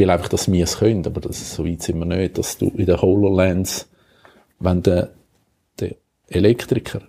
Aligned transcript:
will 0.00 0.10
einfach, 0.10 0.28
dass 0.28 0.50
wir 0.50 0.64
es 0.64 0.78
können, 0.78 1.06
aber 1.06 1.20
das, 1.20 1.54
so 1.54 1.64
weit 1.64 1.82
sind 1.82 1.98
wir 1.98 2.06
nicht, 2.06 2.38
dass 2.38 2.58
du 2.58 2.66
in 2.70 2.86
der 2.86 3.00
HoloLens, 3.00 3.88
wenn 4.58 4.82
der, 4.82 5.10
der 5.78 5.94
Elektriker 6.28 7.02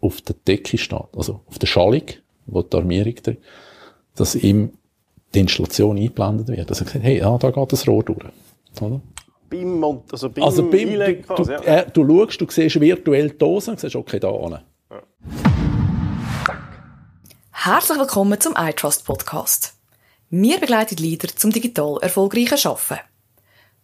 auf 0.00 0.20
der 0.22 0.36
Decke 0.46 0.78
steht, 0.78 1.04
also 1.14 1.40
auf 1.46 1.58
der 1.58 1.66
Schallung, 1.66 2.04
wo 2.46 2.62
die 2.62 2.76
Armierung 2.76 3.14
drin, 3.16 3.36
dass 4.14 4.34
ihm 4.36 4.72
die 5.34 5.40
Installation 5.40 5.96
eingeblendet 5.96 6.48
wird. 6.48 6.70
Also, 6.70 6.86
hey, 6.86 7.18
ja, 7.18 7.36
da 7.36 7.50
geht 7.50 7.72
das 7.72 7.86
Rohr 7.86 8.04
durch. 8.04 8.24
Oder? 8.80 9.00
Beim, 9.50 9.80
Mont 9.80 10.12
also 10.12 10.30
beim, 10.30 10.44
also 10.44 10.62
beim 10.62 10.88
Einlegen 10.88 11.24
du, 11.26 11.34
quasi, 11.34 11.56
du, 11.56 11.62
ja. 11.64 11.76
äh, 11.78 11.90
du 11.90 12.06
schaust, 12.06 12.40
du 12.40 12.46
siehst 12.48 12.80
virtuell 12.80 13.30
die 13.30 13.38
Dose 13.38 13.72
und 13.72 13.80
siehst, 13.80 13.96
okay, 13.96 14.20
da 14.20 14.30
an. 14.30 14.60
Herzlich 17.50 17.98
willkommen 17.98 18.40
zum 18.40 18.54
iTrust 18.56 19.04
Podcast. 19.04 19.77
Wir 20.30 20.60
begleiten 20.60 20.96
Leader 20.96 21.28
zum 21.34 21.50
digital 21.52 21.96
erfolgreichen 22.02 22.58
Arbeiten. 22.68 23.00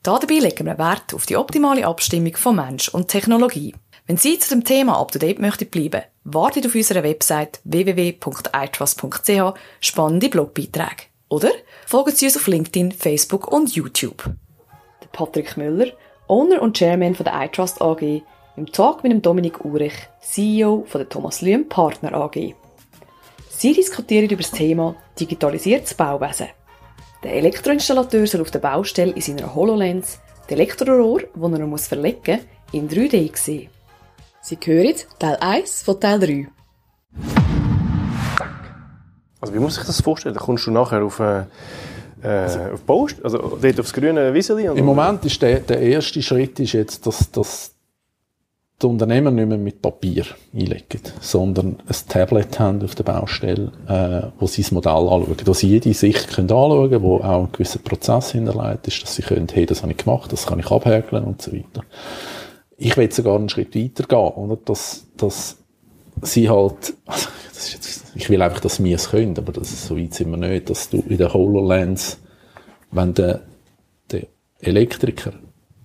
Dabei 0.02 0.34
legen 0.34 0.66
wir 0.66 0.76
Wert 0.76 1.14
auf 1.14 1.24
die 1.24 1.38
optimale 1.38 1.86
Abstimmung 1.86 2.36
von 2.36 2.56
Mensch 2.56 2.90
und 2.90 3.08
Technologie. 3.08 3.74
Wenn 4.06 4.18
Sie 4.18 4.38
zu 4.38 4.50
dem 4.50 4.62
Thema 4.62 5.00
up 5.00 5.10
to 5.10 5.18
date 5.18 5.38
möchten 5.38 5.70
bleiben, 5.70 6.02
wartet 6.24 6.66
auf 6.66 6.74
unserer 6.74 7.02
Website 7.02 7.60
www.itrust.ch 7.64 9.54
spannende 9.80 10.28
Blogbeiträge. 10.28 11.04
Oder 11.30 11.48
folgen 11.86 12.14
Sie 12.14 12.26
uns 12.26 12.36
auf 12.36 12.46
LinkedIn, 12.46 12.92
Facebook 12.92 13.50
und 13.50 13.74
YouTube. 13.74 14.24
Der 15.00 15.08
Patrick 15.12 15.56
Müller, 15.56 15.92
Owner 16.28 16.60
und 16.60 16.76
Chairman 16.76 17.14
von 17.14 17.24
der 17.24 17.42
iTrust 17.42 17.80
AG, 17.80 18.20
im 18.56 18.66
Talk 18.70 19.02
mit 19.02 19.12
dem 19.12 19.22
Dominik 19.22 19.64
Urich, 19.64 19.94
CEO 20.20 20.84
von 20.86 20.98
der 20.98 21.08
Thomas 21.08 21.40
Lühm 21.40 21.70
Partner 21.70 22.12
AG. 22.12 22.54
Sie 23.56 23.72
diskutieren 23.72 24.26
über 24.28 24.42
das 24.42 24.50
Thema 24.50 24.96
digitalisiertes 25.18 25.94
Bauwesen. 25.94 26.48
Der 27.22 27.34
Elektroinstallateur 27.34 28.26
soll 28.26 28.40
auf 28.42 28.50
der 28.50 28.58
Baustelle 28.58 29.12
in 29.12 29.20
seiner 29.22 29.54
HoloLens 29.54 30.18
das 30.42 30.50
Elektrorohr, 30.58 31.20
das 31.34 31.52
er 31.58 31.66
muss 31.66 31.86
verlegen 31.86 32.40
muss, 32.40 32.72
in 32.72 32.88
3D 32.88 33.34
sehen. 33.36 33.68
Sie 34.42 34.58
hören 34.62 34.94
Teil 35.18 35.36
1 35.40 35.82
von 35.84 35.98
Teil 36.00 36.18
3. 36.20 36.48
Also 39.40 39.54
wie 39.54 39.58
muss 39.58 39.78
ich 39.78 39.84
das 39.84 40.00
vorstellen? 40.02 40.34
Da 40.34 40.40
kommst 40.40 40.66
du 40.66 40.70
nachher 40.70 41.02
auf, 41.02 41.20
äh, 41.20 41.44
äh, 42.22 42.72
auf 42.72 42.84
Post, 42.84 43.24
also 43.24 43.58
dort 43.60 43.80
aufs 43.80 43.92
grüne 43.92 44.34
Wieseli? 44.34 44.68
und- 44.68 44.76
Im 44.76 44.84
Moment 44.84 45.24
ist 45.24 45.40
der, 45.40 45.60
der 45.60 45.80
erste 45.80 46.20
Schritt 46.22 46.58
ist 46.60 46.72
jetzt, 46.72 47.06
dass, 47.06 47.30
dass 47.30 47.73
die 48.84 48.88
Unternehmer 48.88 49.30
nicht 49.30 49.48
mehr 49.48 49.58
mit 49.58 49.80
Papier 49.80 50.24
einlegen, 50.52 51.00
sondern 51.20 51.76
ein 51.86 51.96
Tablet 52.08 52.60
haben 52.60 52.82
auf 52.82 52.94
der 52.94 53.04
Baustelle, 53.04 53.72
äh, 53.88 54.28
wo 54.38 54.46
sie 54.46 54.62
das 54.62 54.72
Modell 54.72 54.92
anschauen, 54.92 55.36
wo 55.44 55.54
sie 55.54 55.68
jede 55.68 55.94
Sicht 55.94 56.28
können 56.28 56.50
anschauen 56.50 56.90
können, 56.90 57.02
wo 57.02 57.16
auch 57.16 57.44
ein 57.44 57.52
gewisser 57.52 57.78
Prozess 57.78 58.32
hinterlegt 58.32 58.86
ist, 58.86 59.02
dass 59.02 59.14
sie 59.16 59.22
können, 59.22 59.48
hey, 59.50 59.66
das 59.66 59.82
habe 59.82 59.92
ich 59.92 59.98
gemacht, 59.98 60.32
das 60.32 60.46
kann 60.46 60.58
ich 60.58 60.70
abhäkeln 60.70 61.24
und 61.24 61.40
so 61.40 61.52
weiter. 61.52 61.82
Ich 62.76 62.96
will 62.96 63.10
sogar 63.10 63.36
einen 63.36 63.48
Schritt 63.48 63.74
weiter 63.74 64.04
gehen, 64.04 64.18
oder? 64.18 64.58
Dass, 64.62 65.06
dass 65.16 65.56
sie 66.22 66.50
halt, 66.50 66.94
also, 67.06 67.28
das 67.48 67.66
ist 67.66 67.72
jetzt, 67.74 68.04
ich 68.14 68.28
will 68.28 68.42
einfach, 68.42 68.60
dass 68.60 68.82
wir 68.84 68.96
es 68.96 69.10
können, 69.10 69.36
aber 69.38 69.52
das 69.52 69.72
ist, 69.72 69.86
so 69.86 69.96
weit 69.96 70.14
sind 70.14 70.30
wir 70.30 70.36
nicht, 70.36 70.68
dass 70.68 70.90
du 70.90 71.02
in 71.08 71.18
der 71.18 71.32
HoloLens, 71.32 72.18
wenn 72.90 73.14
der, 73.14 73.40
der 74.10 74.26
Elektriker 74.60 75.32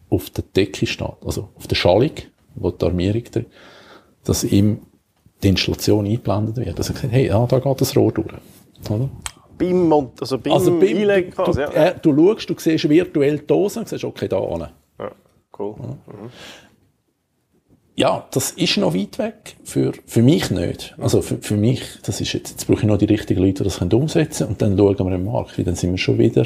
auf 0.10 0.30
der 0.32 0.44
Decke 0.44 0.86
steht, 0.86 1.16
also 1.26 1.50
auf 1.56 1.68
der 1.68 1.76
Schallung, 1.76 2.12
wo 2.60 2.72
die 2.72 2.86
Armierung 2.86 3.24
drin, 3.24 3.46
dass 4.24 4.44
ihm 4.44 4.80
die 5.42 5.50
Installation 5.50 6.06
eingeblendet 6.06 6.58
wird. 6.58 6.78
Also, 6.78 6.94
hey, 7.10 7.28
ja, 7.28 7.46
da 7.46 7.60
geht 7.60 7.82
das 7.82 7.96
Rohr 7.96 8.12
durch. 8.12 8.28
Oder? 8.90 9.10
Beim, 9.58 9.88
Mont 9.88 10.22
also 10.22 10.38
beim, 10.38 10.54
Also, 10.54 10.72
beim, 10.80 10.90
Einlegen 10.90 11.34
du, 11.36 11.52
ja. 11.52 11.72
äh, 11.72 11.96
du 12.02 12.16
schaust, 12.16 12.50
du 12.50 12.56
siehst 12.58 12.90
virtuell 12.90 13.40
die 13.40 13.48
Dose 13.48 13.80
und 13.80 13.90
siehst, 13.90 14.04
okay, 14.04 14.28
da 14.28 14.40
an. 14.40 14.70
ja. 15.00 15.12
Cool. 15.58 15.76
Ja, 17.96 18.26
das 18.32 18.52
ist 18.52 18.78
noch 18.78 18.94
weit 18.96 19.20
weg. 19.20 19.58
Für, 19.66 19.92
für 20.06 20.22
mich 20.22 20.52
nicht. 20.52 20.96
Also 20.98 21.22
für, 21.22 21.38
für 21.40 21.58
mich, 21.58 21.82
das 22.04 22.22
ist 22.22 22.32
jetzt, 22.32 22.52
jetzt 22.52 22.66
brauche 22.66 22.80
ich 22.80 22.86
noch 22.86 22.98
die 22.98 23.06
richtigen 23.06 23.42
Leute, 23.42 23.56
die 23.56 23.64
das 23.66 23.80
können 23.80 23.92
umsetzen 23.92 24.48
und 24.48 24.62
dann 24.62 24.78
schauen 24.78 24.98
wir 24.98 25.16
im 25.16 25.26
Markt, 25.26 25.58
weil 25.58 25.66
dann 25.66 25.76
sind 25.76 25.92
wir 25.92 25.98
schon 25.98 26.18
wieder, 26.18 26.46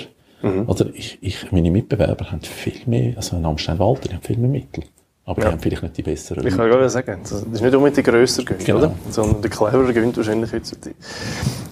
oder 0.67 0.87
ich, 0.93 1.19
ich, 1.21 1.51
meine 1.51 1.71
Mitbewerber 1.71 2.31
haben 2.31 2.41
viel 2.41 2.81
mehr, 2.85 3.15
also 3.15 3.37
in 3.37 3.45
Amstein-Walter, 3.45 4.09
die 4.09 4.15
haben 4.15 4.23
viel 4.23 4.37
mehr 4.37 4.49
Mittel. 4.49 4.83
Aber 5.25 5.39
die 5.39 5.45
Ja. 5.47 5.51
haben 5.53 5.59
vielleicht 5.59 5.83
nicht 5.83 5.97
die 5.97 6.01
besseren 6.03 6.45
Ich 6.45 6.55
kann 6.55 6.69
gerade 6.69 6.89
sagen, 6.89 7.19
das 7.23 7.31
ist 7.31 7.61
nicht 7.61 7.73
unbedingt 7.73 7.95
der 7.95 8.03
grösser 8.03 8.43
gewinnt, 8.43 8.65
Genau. 8.65 8.77
oder? 8.79 8.93
Sondern 9.09 9.41
der 9.41 9.49
cleverer 9.49 9.93
gewinnt 9.93 10.17
wahrscheinlich 10.17 10.51
jetzt. 10.51 10.77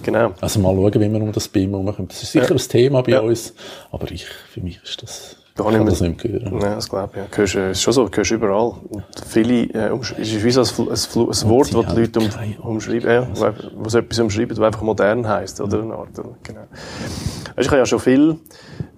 Genau. 0.02 0.32
Also 0.40 0.58
mal 0.60 0.74
schauen, 0.74 0.94
wie 0.94 1.12
wir 1.12 1.22
um 1.22 1.32
das 1.32 1.48
BIM 1.48 1.70
herumkommen. 1.70 2.08
Das 2.08 2.22
ist 2.22 2.32
sicher 2.32 2.50
ein 2.52 2.56
Thema 2.56 3.02
bei 3.02 3.12
Ja. 3.12 3.20
uns, 3.20 3.52
aber 3.90 4.10
ich, 4.10 4.24
für 4.24 4.60
mich 4.62 4.80
ist 4.82 5.02
das, 5.02 5.36
Gar 5.54 5.66
ich 5.68 5.72
kann 5.74 5.84
nicht 5.84 5.92
das 5.92 6.00
nicht 6.00 6.24
mehr 6.24 6.32
hören. 6.32 6.60
Ja, 6.62 6.74
das 6.76 6.88
glaube 6.88 7.10
ich. 7.12 7.18
Ja. 7.18 7.26
Gehörst, 7.30 7.54
äh, 7.56 7.70
ist 7.72 7.82
schon 7.82 7.92
so, 7.92 8.06
gehörst 8.06 8.30
überall. 8.30 8.72
Und 8.88 9.04
viele, 9.28 9.64
äh, 9.64 9.90
umsch- 9.90 10.14
es 10.18 10.32
ist 10.32 10.42
wie 10.42 10.50
so 10.50 10.62
ein, 10.62 10.88
ein, 10.88 10.94
ein 10.94 11.48
Wort, 11.50 11.74
das 11.74 11.94
die 11.94 12.00
Leute 12.00 12.20
um, 12.20 12.28
umschreiben, 12.70 13.10
ja, 13.10 13.28
wo, 13.34 13.48
wo 13.84 13.88
sie 13.90 13.98
etwas 13.98 14.18
umschreiben, 14.18 14.56
das 14.56 14.64
einfach 14.64 14.80
modern 14.80 15.28
heisst, 15.28 15.60
oder? 15.60 15.82
Eine 15.82 15.92
Art? 15.94 16.08
Genau. 16.42 16.60
Weißt, 17.54 17.66
ich 17.66 17.68
habe 17.68 17.76
ja 17.80 17.84
schon 17.86 18.00
viele, 18.00 18.38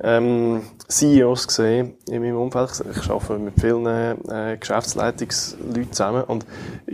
ähm, 0.03 0.63
CEOs 0.89 1.47
gesehen 1.49 1.95
in 2.09 2.23
meinem 2.23 2.37
Umfeld. 2.37 2.71
Ich 2.91 3.11
arbeite 3.11 3.39
mit 3.39 3.55
vielen, 3.59 3.87
äh, 3.87 4.57
Geschäftsleitungsleuten 4.59 5.93
zusammen. 5.93 6.25
Und 6.25 6.47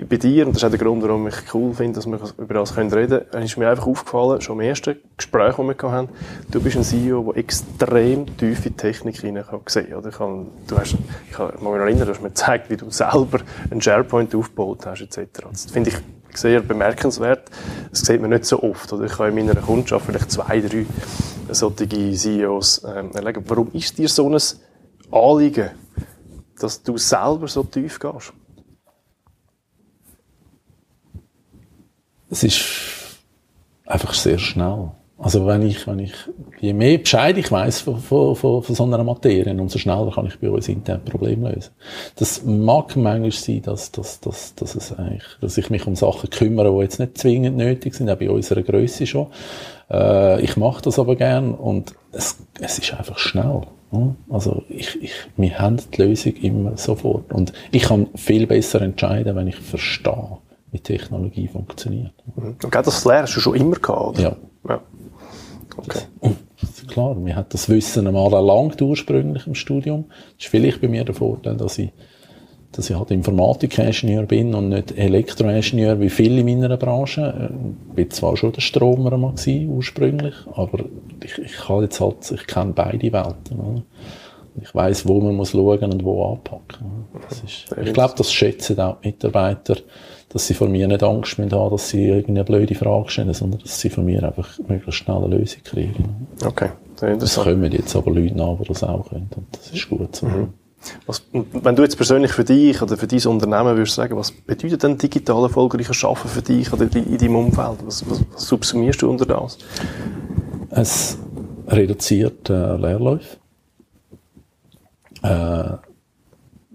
bei 0.08 0.16
dir, 0.16 0.46
und 0.46 0.54
das 0.54 0.62
ist 0.62 0.66
auch 0.66 0.70
der 0.70 0.78
Grund, 0.78 1.02
warum 1.02 1.26
ich 1.28 1.34
cool 1.54 1.74
finde, 1.74 1.96
dass 1.96 2.06
wir 2.06 2.20
über 2.38 2.54
das 2.54 2.76
reden 2.76 2.90
können, 3.30 3.44
ist 3.44 3.56
mir 3.56 3.68
einfach 3.68 3.86
aufgefallen, 3.86 4.40
schon 4.40 4.60
im 4.60 4.66
ersten 4.66 4.96
Gespräch, 5.16 5.56
das 5.56 5.66
wir 5.66 5.92
haben, 5.92 6.08
du 6.50 6.62
bist 6.62 6.76
ein 6.76 6.84
CEO, 6.84 7.32
der 7.32 7.36
extrem 7.38 8.36
tief 8.36 8.66
in 8.66 8.72
die 8.72 8.76
Technik 8.76 9.20
hinein 9.20 9.44
kann 9.44 9.60
sehen, 9.66 9.94
oder? 9.94 10.10
Ich 10.10 10.16
kann, 10.16 10.46
du 10.68 10.78
hast, 10.78 10.96
ich 11.28 11.32
kann, 11.32 11.50
mich 11.52 11.62
noch 11.62 11.74
erinnern, 11.74 12.06
du 12.06 12.12
hast 12.12 12.22
mir 12.22 12.28
gezeigt, 12.28 12.70
wie 12.70 12.76
du 12.76 12.90
selber 12.90 13.40
einen 13.70 13.82
SharePoint 13.82 14.34
aufgebaut 14.34 14.86
hast, 14.86 15.00
etc. 15.02 15.42
Das 15.50 15.66
finde 15.66 15.90
ich 15.90 15.96
sehr 16.38 16.60
bemerkenswert. 16.60 17.50
Das 17.90 18.00
sieht 18.00 18.20
man 18.20 18.30
nicht 18.30 18.44
so 18.44 18.62
oft, 18.62 18.92
oder? 18.92 19.04
Ich 19.04 19.18
habe 19.18 19.28
in 19.28 19.46
meiner 19.46 19.60
Kundschaft 19.60 20.06
vielleicht 20.06 20.30
zwei, 20.30 20.60
drei 20.60 20.86
solche 21.50 21.88
CEOs, 21.88 22.82
ähm, 22.84 23.10
erlegen. 23.12 23.44
Warum 23.46 23.70
ist 23.72 23.98
dir 23.98 24.08
so 24.08 24.28
ein 24.28 24.40
Anliegen, 25.10 25.70
dass 26.58 26.82
du 26.82 26.96
selber 26.98 27.48
so 27.48 27.64
tief 27.64 27.98
gehst? 27.98 28.32
Es 32.30 32.44
ist 32.44 32.64
einfach 33.86 34.14
sehr 34.14 34.38
schnell. 34.38 34.92
Also 35.18 35.46
wenn 35.46 35.62
ich, 35.62 35.86
wenn 35.86 35.98
ich, 35.98 36.14
je 36.60 36.72
mehr 36.72 36.98
Bescheid 36.98 37.36
ich 37.38 37.50
weiß 37.50 37.80
von, 37.80 37.98
von, 37.98 38.36
von, 38.36 38.62
von 38.62 38.74
so 38.74 38.84
einer 38.84 39.02
Materie, 39.02 39.58
umso 39.60 39.78
schneller 39.78 40.10
kann 40.10 40.26
ich 40.26 40.38
bei 40.38 40.50
uns 40.50 40.68
intern 40.68 41.04
Probleme 41.04 41.52
lösen. 41.52 41.70
Das 42.16 42.44
mag 42.44 42.96
manchmal 42.96 43.32
sein, 43.32 43.62
dass, 43.62 43.90
dass, 43.92 44.20
dass, 44.20 44.54
dass, 44.54 44.74
es 44.74 44.92
eigentlich, 44.92 45.24
dass 45.40 45.58
ich 45.58 45.70
mich 45.70 45.86
um 45.86 45.96
Sachen 45.96 46.30
kümmere, 46.30 46.72
die 46.72 46.82
jetzt 46.82 47.00
nicht 47.00 47.18
zwingend 47.18 47.56
nötig 47.56 47.94
sind, 47.94 48.10
auch 48.10 48.16
bei 48.16 48.30
unserer 48.30 48.62
Größe 48.62 49.06
schon. 49.06 49.28
Äh, 49.90 50.42
ich 50.42 50.56
mache 50.56 50.82
das 50.82 50.98
aber 50.98 51.16
gern 51.16 51.54
und 51.54 51.94
es, 52.12 52.38
es 52.60 52.78
ist 52.78 52.94
einfach 52.94 53.18
schnell. 53.18 53.62
hm? 53.90 54.16
Also 54.28 54.62
ich, 54.68 55.02
ich, 55.02 55.12
wir 55.36 55.58
haben 55.58 55.78
die 55.94 56.02
Lösung 56.02 56.34
immer 56.34 56.76
sofort. 56.76 57.32
Und 57.32 57.52
ich 57.72 57.84
kann 57.84 58.08
viel 58.14 58.46
besser 58.46 58.82
entscheiden, 58.82 59.34
wenn 59.36 59.48
ich 59.48 59.56
verstehe, 59.56 60.38
wie 60.72 60.80
Technologie 60.80 61.48
funktioniert. 61.48 62.12
Und 62.36 62.60
gerade 62.60 62.84
das 62.84 63.02
Flair 63.02 63.22
hast 63.22 63.36
du 63.36 63.40
schon 63.40 63.56
immer 63.56 63.76
gehabt, 63.76 64.18
oder? 64.18 64.22
Ja. 64.22 64.36
ja. 64.68 64.80
Okay. 65.76 66.00
Klar, 66.88 67.14
mir 67.14 67.36
hat 67.36 67.54
das 67.54 67.68
Wissen 67.68 68.06
einmal 68.06 68.32
erlangt 68.32 68.80
ursprünglich 68.82 69.46
im 69.46 69.54
Studium. 69.54 70.06
Das 70.36 70.46
ist 70.46 70.50
vielleicht 70.50 70.80
bei 70.80 70.88
mir 70.88 71.04
der 71.04 71.14
Vorteil, 71.14 71.56
dass 71.56 71.78
ich, 71.78 71.90
dass 72.72 72.90
ich 72.90 72.96
halt 72.96 73.10
Informatikingenieur 73.10 74.24
bin 74.24 74.54
und 74.54 74.70
nicht 74.70 74.96
Elektroingenieur 74.96 76.00
wie 76.00 76.10
viele 76.10 76.40
in 76.40 76.60
meiner 76.60 76.76
Branche. 76.76 77.50
Ich 77.90 77.94
bin 77.94 78.10
zwar 78.10 78.36
schon 78.36 78.52
der 78.52 78.60
Stromer 78.60 79.16
mal 79.16 79.32
gewesen, 79.32 79.70
ursprünglich, 79.70 80.34
aber 80.52 80.84
ich, 81.24 81.38
ich 81.38 81.56
kann 81.56 81.82
jetzt 81.82 82.00
halt, 82.00 82.30
ich 82.30 82.46
kenne 82.46 82.72
beide 82.74 83.12
Welten. 83.12 83.60
Oder? 83.60 83.82
Ich 84.60 84.74
weiß, 84.74 85.06
wo 85.06 85.20
man 85.20 85.36
muss 85.36 85.52
schauen 85.52 85.92
und 85.92 86.04
wo 86.04 86.24
anpacken. 86.32 87.06
Das 87.28 87.42
ist, 87.42 87.66
ich 87.82 87.92
glaube, 87.92 88.14
das 88.16 88.32
schätzen 88.32 88.80
auch 88.80 89.00
die 89.00 89.08
Mitarbeiter, 89.08 89.76
dass 90.32 90.46
sie 90.46 90.54
von 90.54 90.70
mir 90.70 90.86
nicht 90.88 91.02
Angst 91.02 91.38
haben, 91.38 91.48
dass 91.50 91.88
sie 91.88 92.06
irgendeine 92.06 92.44
blöde 92.44 92.74
Frage 92.74 93.10
stellen, 93.10 93.34
sondern 93.34 93.60
dass 93.60 93.80
sie 93.80 93.90
von 93.90 94.04
mir 94.04 94.22
einfach 94.22 94.58
möglichst 94.66 94.94
schnell 95.02 95.16
eine 95.16 95.36
Lösung 95.36 95.62
kriegen. 95.64 96.26
Okay, 96.44 96.70
sehr 96.96 97.08
Das 97.16 97.36
interessant. 97.36 97.46
kommen 97.48 97.72
jetzt 97.72 97.96
aber 97.96 98.10
Leute 98.12 98.36
nach, 98.36 98.56
die 98.60 98.68
das 98.68 98.84
auch 98.84 99.08
können. 99.08 99.28
Und 99.36 99.46
das 99.52 99.70
ist 99.72 99.88
gut 99.88 100.14
so. 100.16 100.28
Was, 101.06 101.22
und 101.32 101.46
wenn 101.62 101.76
du 101.76 101.82
jetzt 101.82 101.96
persönlich 101.96 102.32
für 102.32 102.44
dich 102.44 102.80
oder 102.80 102.96
für 102.96 103.06
dein 103.06 103.20
Unternehmen 103.26 103.76
würdest 103.76 103.96
sagen, 103.96 104.16
was 104.16 104.30
bedeutet 104.32 104.82
denn 104.82 104.96
digital 104.96 105.42
erfolgreiches 105.42 106.02
Arbeiten 106.04 106.28
für 106.28 106.40
dich 106.42 106.72
oder 106.72 106.84
in 106.84 107.18
deinem 107.18 107.36
Umfeld? 107.36 107.78
Was, 107.84 108.08
was, 108.08 108.24
was 108.32 108.46
subsumierst 108.46 109.02
du 109.02 109.10
unter 109.10 109.26
das? 109.26 109.58
Es 110.70 111.18
reduziert 111.68 112.48
äh, 112.48 112.76
Leerläufe. 112.76 113.36
Äh, 115.22 115.72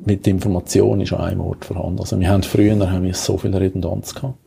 mit 0.06 0.28
Information 0.28 1.02
ist 1.02 1.14
an 1.14 1.22
einem 1.22 1.42
Ort 1.42 1.66
vorhanden. 1.66 2.00
Also 2.00 2.20
wir 2.20 2.30
haben 2.30 2.44
früher 2.44 2.92
haben 2.92 3.04
wir 3.04 3.14
so 3.14 3.38
viel 3.38 3.56
Redundanz 3.56 4.16
gehabt. 4.16 4.38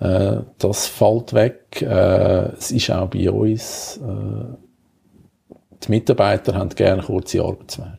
Äh, 0.00 0.42
das 0.58 0.86
fällt 0.86 1.32
weg. 1.32 1.82
Äh, 1.82 2.52
es 2.56 2.70
ist 2.70 2.90
auch 2.90 3.08
bei 3.08 3.30
uns 3.30 3.98
äh, 3.98 4.56
die 5.84 5.90
Mitarbeiter 5.90 6.54
haben 6.54 6.70
gerne 6.70 7.02
kurze 7.02 7.42
Arbeitswege. 7.42 7.98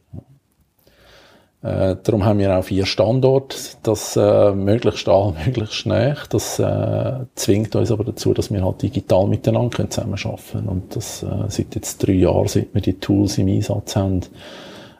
Äh, 1.61 1.95
darum 2.03 2.25
haben 2.25 2.39
wir 2.39 2.57
auch 2.57 2.63
vier 2.63 2.85
Standorte, 2.85 3.55
das 3.83 4.17
äh, 4.17 4.51
möglichst 4.51 5.07
all, 5.07 5.33
möglichst 5.45 5.75
schnell. 5.75 6.17
Das 6.29 6.59
äh, 6.59 7.25
zwingt 7.35 7.75
uns 7.75 7.91
aber 7.91 8.03
dazu, 8.03 8.33
dass 8.33 8.51
wir 8.51 8.63
halt 8.63 8.81
digital 8.81 9.27
miteinander 9.27 9.89
zusammenarbeiten 9.89 10.43
können. 10.51 10.67
Und 10.67 10.95
das 10.95 11.23
äh, 11.23 11.27
seit 11.47 11.75
jetzt 11.75 12.05
drei 12.05 12.13
Jahren, 12.13 12.47
seit 12.47 12.73
wir 12.73 12.81
die 12.81 12.99
Tools 12.99 13.37
im 13.37 13.47
Einsatz 13.47 13.95
haben. 13.95 14.21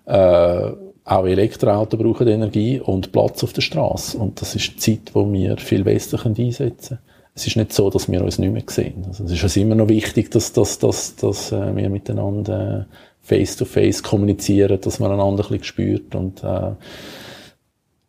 Äh, 0.06 0.72
auch 1.06 1.26
Elektroautos 1.26 2.00
brauchen 2.00 2.28
Energie 2.28 2.80
und 2.80 3.12
Platz 3.12 3.44
auf 3.44 3.54
der 3.54 3.62
Straße. 3.62 4.18
Und 4.18 4.42
das 4.42 4.56
ist 4.56 4.74
die 4.74 4.78
Zeit, 4.78 5.14
die 5.14 5.34
wir 5.34 5.58
viel 5.58 5.84
besser 5.84 6.26
einsetzen 6.26 6.98
können. 6.98 7.00
Es 7.36 7.48
ist 7.48 7.56
nicht 7.56 7.74
so, 7.74 7.90
dass 7.90 8.10
wir 8.12 8.24
uns 8.24 8.38
nicht 8.38 8.54
mehr 8.54 8.64
sehen. 8.68 9.06
Also 9.08 9.24
es 9.24 9.32
ist 9.32 9.44
also 9.44 9.60
immer 9.60 9.76
noch 9.76 9.90
wichtig, 9.90 10.30
dass, 10.32 10.54
dass, 10.54 10.78
dass, 10.78 11.16
dass 11.16 11.52
äh, 11.52 11.76
wir 11.76 11.90
miteinander 11.90 12.86
face-to-face 13.22 14.00
-face 14.00 14.04
kommunizieren, 14.04 14.80
dass 14.80 15.00
man 15.00 15.12
einander 15.12 15.44
ein 15.44 15.50
bisschen 15.50 15.64
spürt 15.64 16.14
und 16.14 16.44
äh, 16.44 16.74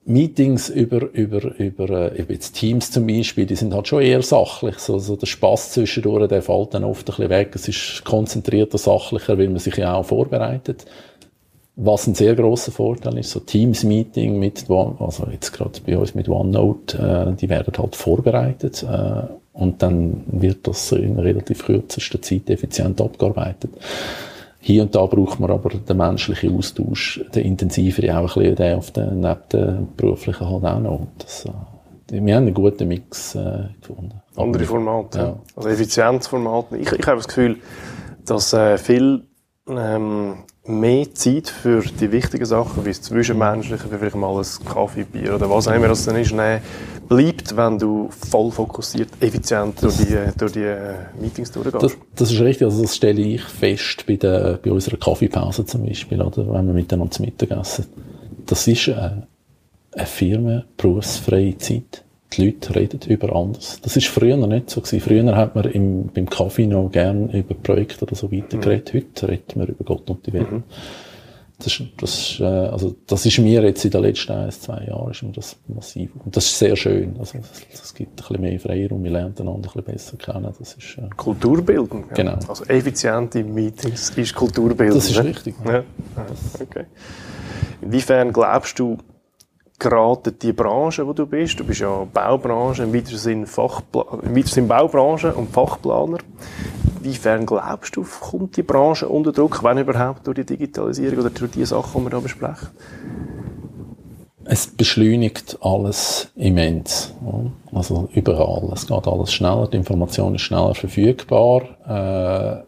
Meetings 0.06 0.68
über, 0.68 1.10
über, 1.14 1.58
über, 1.58 1.88
äh, 1.88 2.20
über 2.20 2.34
jetzt 2.34 2.52
Teams 2.52 2.90
zum 2.90 3.06
Beispiel, 3.06 3.46
die 3.46 3.56
sind 3.56 3.72
halt 3.72 3.88
schon 3.88 4.02
eher 4.02 4.20
sachlich. 4.20 4.78
So, 4.78 4.98
so 4.98 5.16
der 5.16 5.26
Spaß 5.26 5.72
zwischendurch, 5.72 6.28
der 6.28 6.42
fällt 6.42 6.74
dann 6.74 6.84
oft 6.84 7.08
ein 7.08 7.16
bisschen 7.16 7.30
weg. 7.30 7.52
Es 7.54 7.68
ist 7.68 8.04
konzentrierter, 8.04 8.76
sachlicher, 8.76 9.38
weil 9.38 9.48
man 9.48 9.60
sich 9.60 9.76
ja 9.76 9.94
auch 9.94 10.04
vorbereitet. 10.04 10.84
Was 11.76 12.06
ein 12.06 12.14
sehr 12.14 12.36
großer 12.36 12.70
Vorteil 12.70 13.18
ist, 13.18 13.30
so 13.30 13.40
Teams-Meeting 13.40 14.38
mit, 14.38 14.70
also 14.70 15.26
jetzt 15.32 15.52
gerade 15.52 15.80
bei 15.84 15.98
uns 15.98 16.14
mit 16.14 16.28
OneNote, 16.28 17.32
äh, 17.32 17.34
die 17.34 17.48
werden 17.48 17.72
halt 17.76 17.96
vorbereitet 17.96 18.84
äh, 18.84 19.22
und 19.54 19.82
dann 19.82 20.22
wird 20.26 20.68
das 20.68 20.92
in 20.92 21.18
relativ 21.18 21.64
kürzester 21.64 22.22
Zeit 22.22 22.48
effizient 22.48 23.00
abgearbeitet. 23.00 23.72
Hier 24.60 24.82
und 24.82 24.94
da 24.94 25.04
braucht 25.04 25.40
man 25.40 25.50
aber 25.50 25.70
den 25.70 25.96
menschlichen 25.96 26.56
Austausch, 26.56 27.20
den 27.34 27.44
intensivere 27.44 28.18
auch 28.18 28.36
ein 28.36 28.42
bisschen, 28.42 28.56
den 28.56 28.78
auf 28.78 28.90
den, 28.92 29.20
neben 29.20 29.40
den 29.52 29.88
beruflichen 29.96 30.48
halt 30.48 30.64
auch 30.64 30.80
noch. 30.80 31.06
Das, 31.18 31.44
äh, 31.44 32.24
wir 32.24 32.36
haben 32.36 32.46
einen 32.46 32.54
guten 32.54 32.86
Mix 32.86 33.34
äh, 33.34 33.64
gefunden. 33.80 34.22
Andere 34.36 34.64
Formate, 34.64 35.18
ja. 35.18 35.36
also 35.56 35.68
Effizienzformate. 35.68 36.76
Ich, 36.76 36.92
ich 36.92 37.06
habe 37.06 37.16
das 37.16 37.28
Gefühl, 37.28 37.58
dass 38.24 38.52
äh, 38.52 38.78
viel 38.78 39.24
ähm, 39.68 40.44
mehr 40.66 41.14
Zeit 41.14 41.48
für 41.48 41.80
die 41.80 42.12
wichtigen 42.12 42.44
Sachen, 42.44 42.84
wie 42.84 42.90
das 42.90 43.02
Zwischenmenschliche, 43.02 43.90
wie 43.90 43.96
vielleicht 43.96 44.16
mal 44.16 44.36
ein 44.36 44.64
Kaffee, 44.66 45.04
Bier 45.04 45.34
oder 45.34 45.48
was 45.48 45.68
auch 45.68 45.74
immer 45.74 45.88
das 45.88 46.04
dann 46.04 46.16
ist, 46.16 46.32
nehmen, 46.32 46.60
bleibt, 47.08 47.56
wenn 47.56 47.78
du 47.78 48.08
voll 48.10 48.50
fokussiert, 48.50 49.08
effizient 49.20 49.82
durch 49.82 49.96
die, 49.96 50.16
durch 50.36 50.52
die 50.52 50.60
äh, 50.60 50.94
Meetings 51.20 51.50
durchgehst. 51.50 51.82
Das, 51.82 51.96
das 52.14 52.30
ist 52.32 52.40
richtig, 52.40 52.66
also 52.66 52.82
das 52.82 52.96
stelle 52.96 53.20
ich 53.20 53.42
fest 53.42 54.04
bei, 54.06 54.16
der, 54.16 54.58
bei 54.62 54.70
unserer 54.70 54.96
Kaffeepause 54.96 55.64
zum 55.64 55.86
Beispiel, 55.86 56.20
oder, 56.20 56.46
wenn 56.52 56.66
wir 56.66 56.74
miteinander 56.74 57.10
zu 57.10 57.22
Mittag 57.22 57.50
essen. 57.50 57.86
Das 58.46 58.66
ist 58.66 58.88
eine, 58.88 59.26
eine 59.92 60.06
Firma, 60.06 60.64
berufsfreie 60.76 61.56
Zeit. 61.58 62.03
Die 62.36 62.46
Leute 62.46 62.74
reden 62.74 63.00
über 63.08 63.34
anders. 63.34 63.80
Das 63.82 63.96
ist 63.96 64.08
früher 64.08 64.36
nicht 64.36 64.70
so 64.70 64.80
gewesen. 64.80 65.00
Früher 65.00 65.36
hat 65.36 65.54
man 65.54 65.64
im, 65.64 66.08
beim 66.08 66.28
Kaffee 66.28 66.66
noch 66.66 66.90
gern 66.90 67.30
über 67.30 67.54
Projekte 67.54 68.04
oder 68.04 68.14
so 68.14 68.32
weiter 68.32 68.58
geredet. 68.58 68.92
Mhm. 68.92 68.98
Heute 68.98 69.28
redet 69.28 69.56
man 69.56 69.66
über 69.66 69.84
Gott 69.84 70.10
und 70.10 70.26
die 70.26 70.32
Welt. 70.32 70.50
Mhm. 70.50 70.64
Das, 71.58 71.80
das, 71.98 72.40
äh, 72.40 72.44
also, 72.44 72.96
das 73.06 73.24
ist 73.26 73.38
mir 73.38 73.62
jetzt 73.62 73.84
in 73.84 73.90
den 73.92 74.02
letzten 74.02 74.32
ein, 74.32 74.50
zwei 74.50 74.84
Jahren 74.84 75.12
ist 75.12 75.22
mir 75.22 75.32
das 75.32 75.56
massiv. 75.68 76.10
Und 76.24 76.36
das 76.36 76.46
ist 76.46 76.58
sehr 76.58 76.74
schön. 76.74 77.14
Also, 77.18 77.38
das, 77.70 77.94
gibt 77.94 78.10
ein 78.10 78.16
bisschen 78.16 78.40
mehr 78.40 78.58
Freiraum. 78.58 79.04
Wir 79.04 79.12
lernen 79.12 79.34
einander 79.38 79.70
ein 79.74 79.84
bisschen 79.84 79.84
besser 79.84 80.16
kennen. 80.16 80.52
Das 80.58 80.74
ist, 80.76 80.98
äh, 80.98 81.08
Kulturbildung. 81.16 82.06
Ja. 82.10 82.14
Genau. 82.14 82.38
Also, 82.48 82.64
effiziente 82.64 83.44
Meetings 83.44 84.10
ist 84.10 84.34
Kulturbildung. 84.34 84.96
Das 84.98 85.08
ist 85.08 85.16
ne? 85.16 85.24
richtig. 85.26 85.54
Ja. 85.64 85.84
Okay. 86.60 86.86
Inwiefern 87.80 88.32
glaubst 88.32 88.78
du, 88.78 88.98
gerade 89.78 90.32
die 90.32 90.52
Branche, 90.52 91.06
wo 91.06 91.12
du 91.12 91.26
bist, 91.26 91.58
du 91.58 91.64
bist 91.64 91.80
ja 91.80 92.06
Baubranche, 92.12 92.84
im 92.84 92.94
weiteren 92.94 93.18
Sinn, 93.18 93.46
Fachpla 93.46 94.18
im 94.22 94.36
weiteren 94.36 94.52
Sinn 94.52 94.68
Baubranche 94.68 95.34
und 95.34 95.50
Fachplaner, 95.50 96.18
Inwiefern 97.04 97.44
glaubst 97.44 97.96
du, 97.96 98.02
kommt 98.02 98.56
die 98.56 98.62
Branche 98.62 99.06
unter 99.06 99.30
Druck, 99.30 99.62
wenn 99.62 99.76
überhaupt, 99.76 100.26
durch 100.26 100.36
die 100.36 100.46
Digitalisierung 100.46 101.18
oder 101.18 101.28
durch 101.28 101.50
die 101.50 101.66
Sachen, 101.66 102.00
die 102.00 102.06
wir 102.06 102.12
hier 102.12 102.20
besprechen? 102.22 102.68
Es 104.46 104.66
beschleunigt 104.66 105.58
alles 105.60 106.30
immens. 106.34 107.12
Also 107.72 108.08
überall. 108.14 108.70
Es 108.72 108.86
geht 108.86 109.06
alles 109.06 109.34
schneller, 109.34 109.68
die 109.68 109.76
Information 109.76 110.34
ist 110.34 110.42
schneller 110.42 110.74
verfügbar. 110.74 111.62
Äh, 111.86 112.64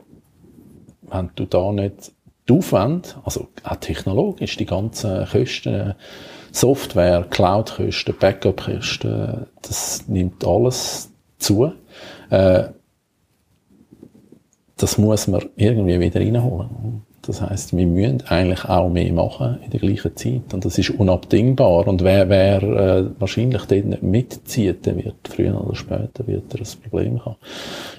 wenn 1.11 1.31
du 1.35 1.47
da 1.47 1.73
nicht 1.73 2.13
die 2.47 2.53
Aufwände, 2.53 3.09
also 3.25 3.49
auch 3.65 3.77
technologisch, 3.77 4.59
die 4.59 4.67
ganzen 4.67 5.27
Kosten, 5.27 5.95
Software, 6.57 7.27
Cloud-Kosten, 7.29 8.15
Backup-Kosten, 8.19 9.47
das 9.61 10.09
nimmt 10.09 10.43
alles 10.47 11.13
zu. 11.39 11.73
Äh, 12.31 12.65
das 14.79 14.97
muss 14.97 15.27
man 15.27 15.45
irgendwie 15.57 16.01
wieder 16.01 16.21
reinholen. 16.21 17.03
Das 17.27 17.43
heißt, 17.43 17.77
wir 17.77 17.87
müssen 17.87 18.23
eigentlich 18.29 18.65
auch 18.65 18.89
mehr 18.89 19.13
machen 19.13 19.59
in 19.65 19.71
der 19.71 19.81
gleichen 19.81 20.17
Zeit. 20.17 20.55
Und 20.55 20.65
das 20.65 20.79
ist 20.79 20.91
unabdingbar. 20.91 21.89
Und 21.89 22.05
wer, 22.05 22.29
wer 22.29 22.63
äh, 22.63 23.11
wahrscheinlich 23.19 23.65
dort 23.65 23.85
nicht 23.85 24.03
mitzieht, 24.03 24.87
der 24.87 24.97
wird 24.97 25.29
früher 25.29 25.61
oder 25.61 25.75
später 25.75 26.27
wird 26.27 26.55
er 26.55 26.61
ein 26.61 26.91
Problem 26.91 27.25
haben. 27.25 27.37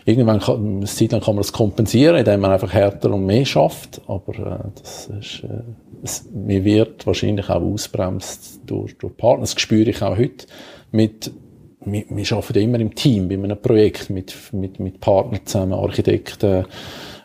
Irgendwann 0.05 0.39
kann, 0.39 0.77
eine 0.77 0.85
Zeit 0.85 1.11
lang 1.11 1.21
kann 1.21 1.35
man 1.35 1.43
das 1.43 1.51
kompensieren, 1.51 2.15
indem 2.15 2.39
man 2.39 2.51
einfach 2.51 2.71
härter 2.71 3.13
und 3.13 3.25
mehr 3.25 3.45
schafft. 3.45 4.01
Aber 4.07 4.33
äh, 4.33 4.69
das 4.81 5.07
ist, 5.19 5.43
äh, 5.43 5.61
es, 6.03 6.25
mir 6.31 6.63
wird 6.63 7.05
wahrscheinlich 7.05 7.49
auch 7.49 7.61
ausbremst 7.61 8.61
durch, 8.65 8.97
durch 8.97 9.15
Partner. 9.15 9.41
Das 9.41 9.59
spüre 9.59 9.89
ich 9.89 10.01
auch 10.01 10.17
heute 10.17 10.45
mit 10.91 11.31
wir, 11.91 12.03
wir 12.09 12.31
arbeiten 12.31 12.59
immer 12.59 12.79
im 12.79 12.95
Team, 12.95 13.29
bei 13.29 13.35
einem 13.35 13.61
Projekt 13.61 14.09
mit, 14.09 14.35
mit, 14.51 14.79
mit 14.79 14.99
Partnern 14.99 15.45
zusammen, 15.45 15.73
Architekten, 15.73 16.65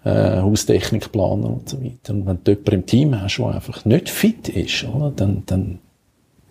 äh, 0.05 0.37
Haustechnikplaner 0.37 1.49
und 1.49 1.69
so 1.69 1.83
weiter. 1.83 2.13
Und 2.13 2.27
wenn 2.27 2.39
du 2.45 2.53
jemanden 2.53 2.75
im 2.75 2.87
Team 2.87 3.21
hast, 3.21 3.39
der 3.39 3.47
einfach 3.47 3.85
nicht 3.85 4.09
fit 4.09 4.49
ist, 4.49 4.85
oder, 4.85 5.11
dann, 5.11 5.43
dann 5.47 5.79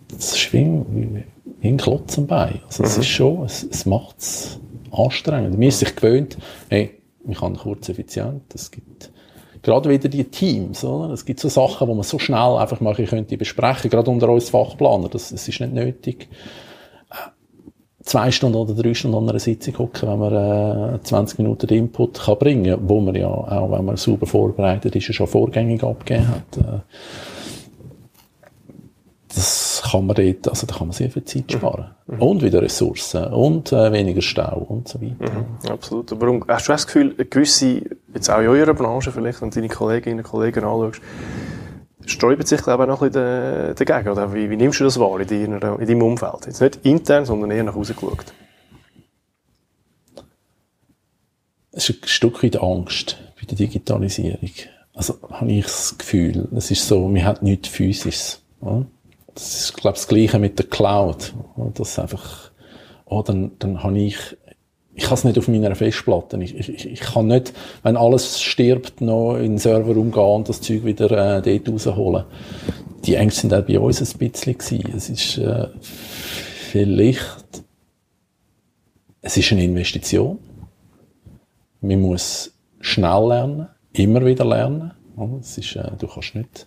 das 0.08 0.34
ist 0.34 0.52
wie, 0.52 1.24
ein 1.62 1.76
Klotz 1.76 2.18
am 2.18 2.26
Bein. 2.26 2.60
Also, 2.66 2.82
es 2.82 2.96
mhm. 2.96 3.02
ist 3.02 3.08
schon, 3.08 3.44
es, 3.44 3.62
es 3.62 3.86
macht 3.86 4.18
es 4.18 4.60
anstrengend. 4.90 5.58
Man 5.58 5.68
ist 5.68 5.78
sich 5.78 5.94
gewöhnt, 5.94 6.36
hey, 6.68 6.90
ich 7.26 7.38
kann 7.38 7.56
kurz 7.56 7.88
effizient, 7.88 8.42
es 8.54 8.70
gibt 8.70 9.10
gerade 9.62 9.88
wieder 9.88 10.08
die 10.08 10.24
Teams, 10.24 10.84
oder? 10.84 11.12
Es 11.12 11.24
gibt 11.24 11.40
so 11.40 11.48
Sachen, 11.48 11.88
wo 11.88 11.94
man 11.94 12.02
so 12.02 12.18
schnell 12.18 12.56
einfach 12.56 12.80
mal 12.80 12.94
könnte 12.94 13.36
besprechen, 13.36 13.90
gerade 13.90 14.10
unter 14.10 14.28
uns 14.28 14.50
Fachplaner, 14.50 15.08
das, 15.08 15.30
das 15.30 15.48
ist 15.48 15.60
nicht 15.60 15.72
nötig 15.72 16.28
zwei 18.02 18.30
Stunden 18.30 18.56
oder 18.56 18.74
drei 18.74 18.94
Stunden 18.94 19.16
an 19.16 19.28
einer 19.28 19.38
Sitzung 19.38 19.78
hocken, 19.78 20.08
wenn 20.08 20.18
man 20.18 20.94
äh, 20.94 21.02
20 21.02 21.38
Minuten 21.38 21.68
Input 21.68 22.20
kann 22.20 22.38
bringen 22.38 22.76
wo 22.82 23.00
man 23.00 23.14
ja 23.14 23.28
auch, 23.28 23.70
wenn 23.70 23.84
man 23.84 23.96
sauber 23.96 24.26
vorbereitet 24.26 24.94
ist, 24.96 25.14
schon 25.14 25.26
vorgängig 25.26 25.82
abgegeben 25.82 26.28
hat. 26.28 26.56
Äh, 26.58 26.80
das 29.28 29.71
kann 29.92 30.06
man 30.06 30.16
dort, 30.16 30.48
also 30.48 30.66
da 30.66 30.74
kann 30.74 30.88
man 30.88 30.94
sehr 30.94 31.10
viel 31.10 31.24
Zeit 31.24 31.44
mhm. 31.48 31.58
sparen. 31.58 31.90
Mhm. 32.06 32.22
Und 32.22 32.42
wieder 32.42 32.62
Ressourcen 32.62 33.26
und 33.26 33.72
äh, 33.72 33.92
weniger 33.92 34.22
Stau 34.22 34.58
und 34.68 34.88
so 34.88 35.00
weiter. 35.00 35.32
Mhm. 35.32 35.70
Absolut. 35.70 36.10
Aber 36.12 36.40
hast 36.48 36.68
du 36.68 36.72
das 36.72 36.86
Gefühl, 36.86 37.14
gewisse, 37.14 37.82
jetzt 38.14 38.30
auch 38.30 38.40
in 38.40 38.48
eurer 38.48 38.74
Branche 38.74 39.12
vielleicht, 39.12 39.40
wenn 39.42 39.50
du 39.50 39.56
deine 39.56 39.68
Kolleginnen 39.68 40.18
und 40.18 40.24
Kollegen 40.24 40.64
anschaust, 40.64 41.00
sträubt 42.06 42.48
sich, 42.48 42.62
glaube 42.62 42.84
ich, 42.84 42.90
auch 42.90 42.94
noch 42.94 43.02
ein 43.02 43.12
bisschen 43.12 43.86
dagegen. 43.86 44.08
Oder 44.08 44.34
wie, 44.34 44.50
wie 44.50 44.56
nimmst 44.56 44.80
du 44.80 44.84
das 44.84 44.98
wahr 44.98 45.20
in, 45.20 45.28
deiner, 45.28 45.78
in 45.78 45.86
deinem 45.86 46.02
Umfeld? 46.02 46.46
Jetzt 46.46 46.60
nicht 46.60 46.80
intern, 46.82 47.24
sondern 47.24 47.50
eher 47.50 47.64
nach 47.64 47.74
Hause 47.74 47.94
geschaut. 47.94 48.32
Es 51.70 51.88
ist 51.88 52.02
ein 52.04 52.08
Stück 52.08 52.42
weit 52.42 52.60
Angst 52.60 53.18
bei 53.40 53.46
der 53.46 53.56
Digitalisierung. 53.56 54.50
Also 54.94 55.14
habe 55.30 55.50
ich 55.50 55.64
das 55.64 55.96
Gefühl, 55.96 56.48
es 56.54 56.70
ist 56.70 56.86
so, 56.86 57.08
man 57.08 57.24
hat 57.24 57.42
nichts 57.42 57.68
Physisches. 57.68 58.42
Oder? 58.60 58.86
Das 59.34 59.54
ist, 59.54 59.76
glaube 59.76 59.96
ich, 59.96 60.02
das 60.02 60.08
Gleiche 60.08 60.38
mit 60.38 60.58
der 60.58 60.66
Cloud. 60.66 61.32
Das 61.74 61.98
einfach, 61.98 62.50
oh, 63.06 63.22
dann, 63.22 63.52
dann 63.58 63.82
habe 63.82 63.98
ich 63.98 64.36
ich 64.94 65.04
kann 65.04 65.14
es 65.14 65.24
nicht 65.24 65.38
auf 65.38 65.48
meiner 65.48 65.74
Festplatte. 65.74 66.42
Ich, 66.42 66.54
ich, 66.54 66.86
ich 66.86 67.00
kann 67.00 67.26
nicht, 67.26 67.52
wenn 67.82 67.96
alles 67.96 68.40
stirbt, 68.40 69.00
noch 69.00 69.36
in 69.36 69.52
den 69.52 69.58
Server 69.58 69.96
umgehen 69.96 70.22
und 70.22 70.48
das 70.48 70.60
Zeug 70.60 70.84
wieder 70.84 71.10
äh, 71.38 71.42
dort 71.42 71.68
rausholen. 71.68 72.24
Die 73.04 73.14
Ängste 73.14 73.42
sind 73.42 73.54
auch 73.54 73.62
bei 73.62 73.80
uns 73.80 74.00
ein 74.00 74.18
bisschen 74.18 74.58
gewesen. 74.58 74.92
Es 74.94 75.08
ist 75.08 75.38
äh, 75.38 75.68
vielleicht, 76.70 77.64
es 79.22 79.36
ist 79.36 79.52
eine 79.52 79.64
Investition. 79.64 80.38
Man 81.80 82.00
muss 82.00 82.52
schnell 82.80 83.28
lernen, 83.28 83.68
immer 83.94 84.24
wieder 84.24 84.44
lernen. 84.44 84.92
Es 85.40 85.56
ist, 85.56 85.74
äh, 85.74 85.90
du 85.98 86.06
kannst 86.06 86.34
nicht 86.34 86.66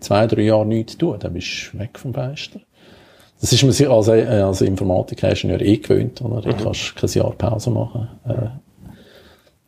zwei, 0.00 0.26
drei 0.26 0.42
Jahre 0.42 0.66
nichts 0.66 0.98
tun, 0.98 1.16
dann 1.18 1.32
bist 1.32 1.70
du 1.72 1.78
weg 1.78 1.98
vom 1.98 2.14
Fenster. 2.14 2.60
Das 3.40 3.52
ist 3.52 3.62
man 3.62 3.72
sich 3.72 3.88
als, 3.88 4.08
äh, 4.08 4.24
als 4.24 4.62
Informatiker-Ingenieur 4.62 5.60
eh 5.60 5.76
gewöhnt, 5.76 6.22
oder? 6.22 6.40
Du 6.40 6.48
mhm. 6.48 6.62
kannst 6.62 6.96
kein 6.96 7.10
Jahr 7.10 7.32
Pause 7.32 7.70
machen. 7.70 8.08
Äh, 8.26 8.48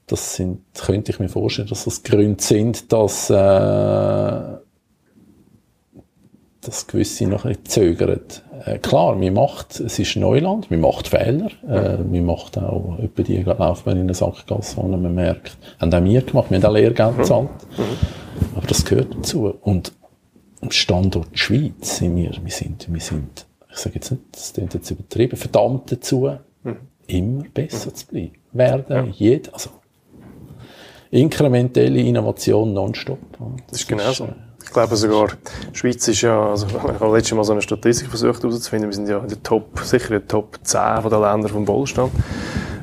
das 0.07 0.37
sind, 0.37 0.61
könnte 0.75 1.13
ich 1.13 1.19
mir 1.19 1.29
vorstellen, 1.29 1.69
dass 1.69 1.85
das 1.85 2.03
Gründe 2.03 2.43
sind, 2.43 2.91
dass, 2.93 3.29
äh, 3.29 3.35
dass 6.63 6.87
gewisse 6.87 7.27
noch 7.27 7.45
ein 7.45 7.59
zögern. 7.65 8.21
Äh, 8.65 8.79
klar, 8.79 9.17
mir 9.17 9.33
macht, 9.33 9.81
es 9.81 9.99
ist 9.99 10.17
Neuland, 10.17 10.71
mir 10.71 10.79
macht 10.79 11.09
Fehler, 11.09 11.51
äh, 11.69 11.99
mir 11.99 12.23
macht 12.23 12.57
auch 12.57 12.99
etwa 12.99 13.23
die 13.23 13.43
Laufbahn 13.43 13.99
in 13.99 14.05
eine 14.05 14.15
Sackgasse, 14.15 14.79
wo 14.79 14.89
man 14.89 15.15
merkt, 15.15 15.59
haben 15.79 15.93
auch 15.93 16.03
wir 16.03 16.23
gemacht, 16.23 16.51
wir 16.51 16.59
haben 16.59 16.65
auch 16.65 16.73
Lehrgeld 16.73 17.13
mhm. 17.13 17.19
gezahlt. 17.19 17.51
Mhm. 17.77 18.57
Aber 18.57 18.67
das 18.67 18.85
gehört 18.85 19.15
dazu. 19.15 19.55
Und 19.61 19.93
Standort 20.71 21.39
Schweiz 21.39 21.99
sind 21.99 22.17
wir, 22.17 22.33
wir 22.43 22.51
sind, 22.51 22.93
wir 22.93 23.01
sind, 23.01 23.47
ich 23.71 23.77
sage 23.77 23.97
jetzt 23.97 24.11
nicht, 24.11 24.23
das 24.33 24.53
klingt 24.53 24.75
jetzt 24.75 24.91
übertrieben, 24.91 25.37
verdammt 25.37 25.93
dazu, 25.93 26.31
mhm. 26.65 26.77
immer 27.07 27.45
besser 27.55 27.95
zu 27.95 28.07
bleiben. 28.07 28.33
Werden, 28.53 28.85
ja. 28.89 29.05
jeder, 29.05 29.55
also, 29.55 29.71
inkrementelle 31.11 32.01
Innovation 32.01 32.73
nonstop. 32.73 33.19
Das, 33.33 33.49
das 33.71 33.81
ist 33.81 33.89
genau 33.89 34.13
so. 34.13 34.25
Äh, 34.25 34.35
ich 34.63 34.73
glaube 34.73 34.97
sogar, 34.97 35.29
Schweiz 35.73 36.07
ist 36.09 36.21
ja, 36.23 36.51
also 36.51 36.67
ich 36.67 36.75
habe 36.75 37.17
letztes 37.17 37.35
Mal 37.35 37.45
so 37.45 37.53
eine 37.53 37.63
Statistik 37.63 38.09
versucht 38.09 38.43
herauszufinden, 38.43 38.91
wir 38.91 38.95
sind 38.95 39.09
ja 39.09 39.19
in 39.19 39.29
der 39.29 39.43
Top, 39.43 39.79
sicher 39.81 40.11
in 40.11 40.21
der 40.21 40.29
Top 40.29 40.59
10 40.63 41.09
der 41.09 41.21
Länder 41.21 41.49
vom 41.49 41.67
Wohlstand. 41.67 42.13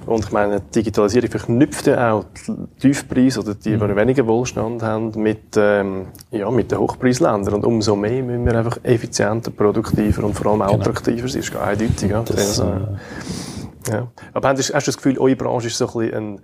Und 0.05 0.25
ich 0.25 0.31
meine, 0.31 0.61
die 0.61 0.79
Digitalisierung 0.79 1.29
verknüpft 1.29 1.87
ja 1.87 2.13
auch 2.13 2.25
die 2.47 2.53
Tiefpreise 2.79 3.39
oder 3.39 3.55
die, 3.55 3.71
die 3.71 3.77
mhm. 3.77 3.95
weniger 3.95 4.27
Wohlstand 4.27 4.83
haben, 4.83 5.11
mit, 5.15 5.57
ähm, 5.57 6.07
ja, 6.31 6.49
mit 6.51 6.71
den 6.71 6.79
Hochpreisländern. 6.79 7.55
Und 7.55 7.65
umso 7.65 7.95
mehr 7.95 8.23
müssen 8.23 8.45
wir 8.45 8.55
einfach 8.55 8.77
effizienter, 8.83 9.51
produktiver 9.51 10.23
und 10.23 10.33
vor 10.33 10.51
allem 10.51 10.59
genau. 10.59 10.73
attraktiver 10.73 11.27
sein. 11.27 11.41
Das 11.41 11.49
ist 11.49 11.55
eindeutig. 11.55 12.09
Ja. 12.09 12.23
Das, 12.23 12.59
äh, 12.59 12.63
ja. 13.91 14.07
Aber 14.33 14.49
hast 14.49 14.69
du 14.69 14.73
das 14.73 14.97
Gefühl, 14.97 15.17
eure 15.17 15.35
Branche 15.35 15.67
ist 15.67 15.77
so 15.77 15.87
ein 15.87 15.99
bisschen 15.99 16.13
ein, 16.13 16.41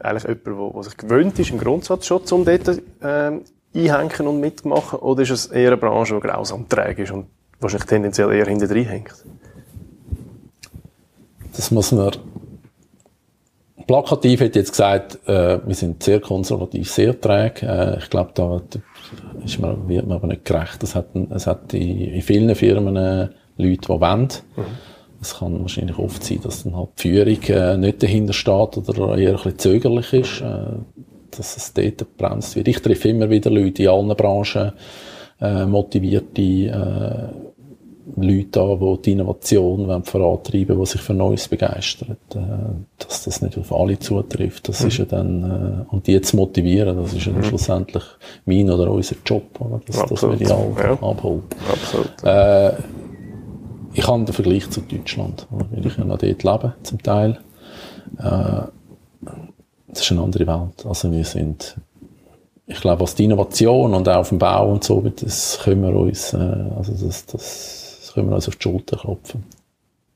eigentlich 0.00 0.24
jemand, 0.46 0.74
der 0.74 0.82
sich 0.82 0.96
gewöhnt 0.96 1.38
ist, 1.38 1.50
im 1.50 1.58
Grundsatz 1.58 2.06
schon, 2.06 2.22
um 2.30 2.44
dort 2.44 2.80
ähm, 3.02 3.42
einhängen 3.74 4.26
und 4.26 4.40
mitmachen? 4.40 4.98
Oder 4.98 5.22
ist 5.22 5.30
es 5.30 5.46
eher 5.46 5.68
eine 5.68 5.76
Branche, 5.76 6.14
die 6.14 6.20
grausam 6.20 6.68
träge 6.68 7.02
ist 7.04 7.12
und 7.12 7.26
wahrscheinlich 7.60 7.86
tendenziell 7.86 8.32
eher 8.32 8.46
hinter 8.46 8.68
hängt? 8.74 9.14
Das 11.56 11.70
muss 11.70 11.90
man 11.90 12.12
plakativ 13.88 14.40
hätte 14.40 14.60
jetzt 14.60 14.70
gesagt, 14.70 15.18
äh, 15.26 15.58
wir 15.66 15.74
sind 15.74 16.02
sehr 16.02 16.20
konservativ, 16.20 16.88
sehr 16.92 17.20
träge. 17.20 17.66
Äh, 17.66 17.98
ich 17.98 18.08
glaube, 18.08 18.30
da 18.34 18.60
ist 19.44 19.58
man, 19.58 19.88
wird 19.88 20.06
man 20.06 20.18
aber 20.18 20.28
nicht 20.28 20.44
gerecht. 20.44 20.80
Es 20.84 20.94
hat, 20.94 21.06
es 21.30 21.48
hat 21.48 21.74
in, 21.74 21.98
in 21.98 22.22
vielen 22.22 22.54
Firmen 22.54 22.94
äh, 22.94 23.28
Leute, 23.56 23.80
die 23.80 23.88
wollen. 23.88 24.28
Mhm. 24.56 24.64
Es 25.20 25.36
kann 25.36 25.60
wahrscheinlich 25.60 25.98
oft 25.98 26.22
sein, 26.22 26.38
dass 26.44 26.62
dann 26.62 26.76
halt 26.76 26.90
die 26.98 27.08
Führung 27.08 27.42
äh, 27.48 27.76
nicht 27.76 28.00
dahinter 28.00 28.32
steht 28.32 28.78
oder 28.78 29.18
eher 29.18 29.30
ein 29.30 29.34
bisschen 29.34 29.58
zögerlich 29.58 30.12
ist. 30.12 30.40
Äh, 30.42 30.78
dass 31.36 31.56
es 31.56 31.72
dort 31.72 31.98
gebremst 31.98 32.56
wird. 32.56 32.68
Ich 32.68 32.80
treffe 32.80 33.08
immer 33.08 33.30
wieder 33.30 33.50
Leute 33.50 33.82
in 33.82 33.88
allen 33.88 34.16
Branchen, 34.16 34.72
äh, 35.40 35.66
motivierte 35.66 36.42
äh, 36.42 37.47
Leute 38.16 38.60
an, 38.62 38.78
die 38.78 39.02
die 39.02 39.12
Innovation 39.12 40.04
vorantreiben 40.04 40.78
die 40.78 40.86
sich 40.86 41.00
für 41.00 41.14
Neues 41.14 41.48
begeistern. 41.48 42.16
Äh, 42.34 42.38
dass 42.98 43.24
das 43.24 43.42
nicht 43.42 43.58
auf 43.58 43.72
alle 43.72 43.98
zutrifft, 43.98 44.68
das 44.68 44.80
mhm. 44.80 44.88
ist 44.88 44.98
ja 44.98 45.04
dann, 45.04 45.86
äh, 45.90 45.94
und 45.94 46.06
die 46.06 46.20
zu 46.20 46.36
motivieren, 46.36 46.96
das 46.96 47.12
ist 47.12 47.26
ja 47.26 47.32
dann 47.32 47.42
mhm. 47.42 47.46
schlussendlich 47.46 48.04
mein 48.46 48.70
oder 48.70 48.90
unser 48.90 49.16
Job, 49.24 49.60
oder? 49.60 49.80
Dass, 49.86 50.06
dass 50.06 50.22
wir 50.22 50.36
die 50.36 50.46
alle 50.46 50.74
ja. 50.78 50.92
abholen. 50.92 51.42
Absolut. 51.70 52.24
Äh, 52.24 52.72
ich 53.94 54.06
habe 54.06 54.24
den 54.24 54.32
Vergleich 54.32 54.70
zu 54.70 54.80
Deutschland, 54.80 55.46
weil 55.50 55.84
ich 55.84 55.96
ja 55.96 56.04
noch 56.04 56.18
dort 56.18 56.42
lebe, 56.42 56.74
zum 56.82 57.02
Teil. 57.02 57.38
Äh, 58.18 58.62
das 59.88 60.02
ist 60.02 60.12
eine 60.12 60.22
andere 60.22 60.46
Welt. 60.46 60.86
Also 60.86 61.10
wir 61.10 61.24
sind, 61.24 61.76
ich 62.66 62.80
glaube, 62.80 63.00
was 63.00 63.14
die 63.14 63.24
Innovation 63.24 63.94
und 63.94 64.08
auch 64.08 64.16
auf 64.16 64.28
dem 64.28 64.38
Bau 64.38 64.70
und 64.70 64.84
so, 64.84 65.00
das 65.00 65.58
können 65.62 65.82
wir 65.82 65.98
uns, 65.98 66.32
äh, 66.32 66.36
also 66.76 66.92
das, 66.92 67.26
das 67.26 67.77
können 68.18 68.30
wir 68.30 68.36
uns 68.36 68.48
auf 68.48 68.56
die 68.56 68.62
Schulter 68.62 68.96
klopfen. 68.96 69.44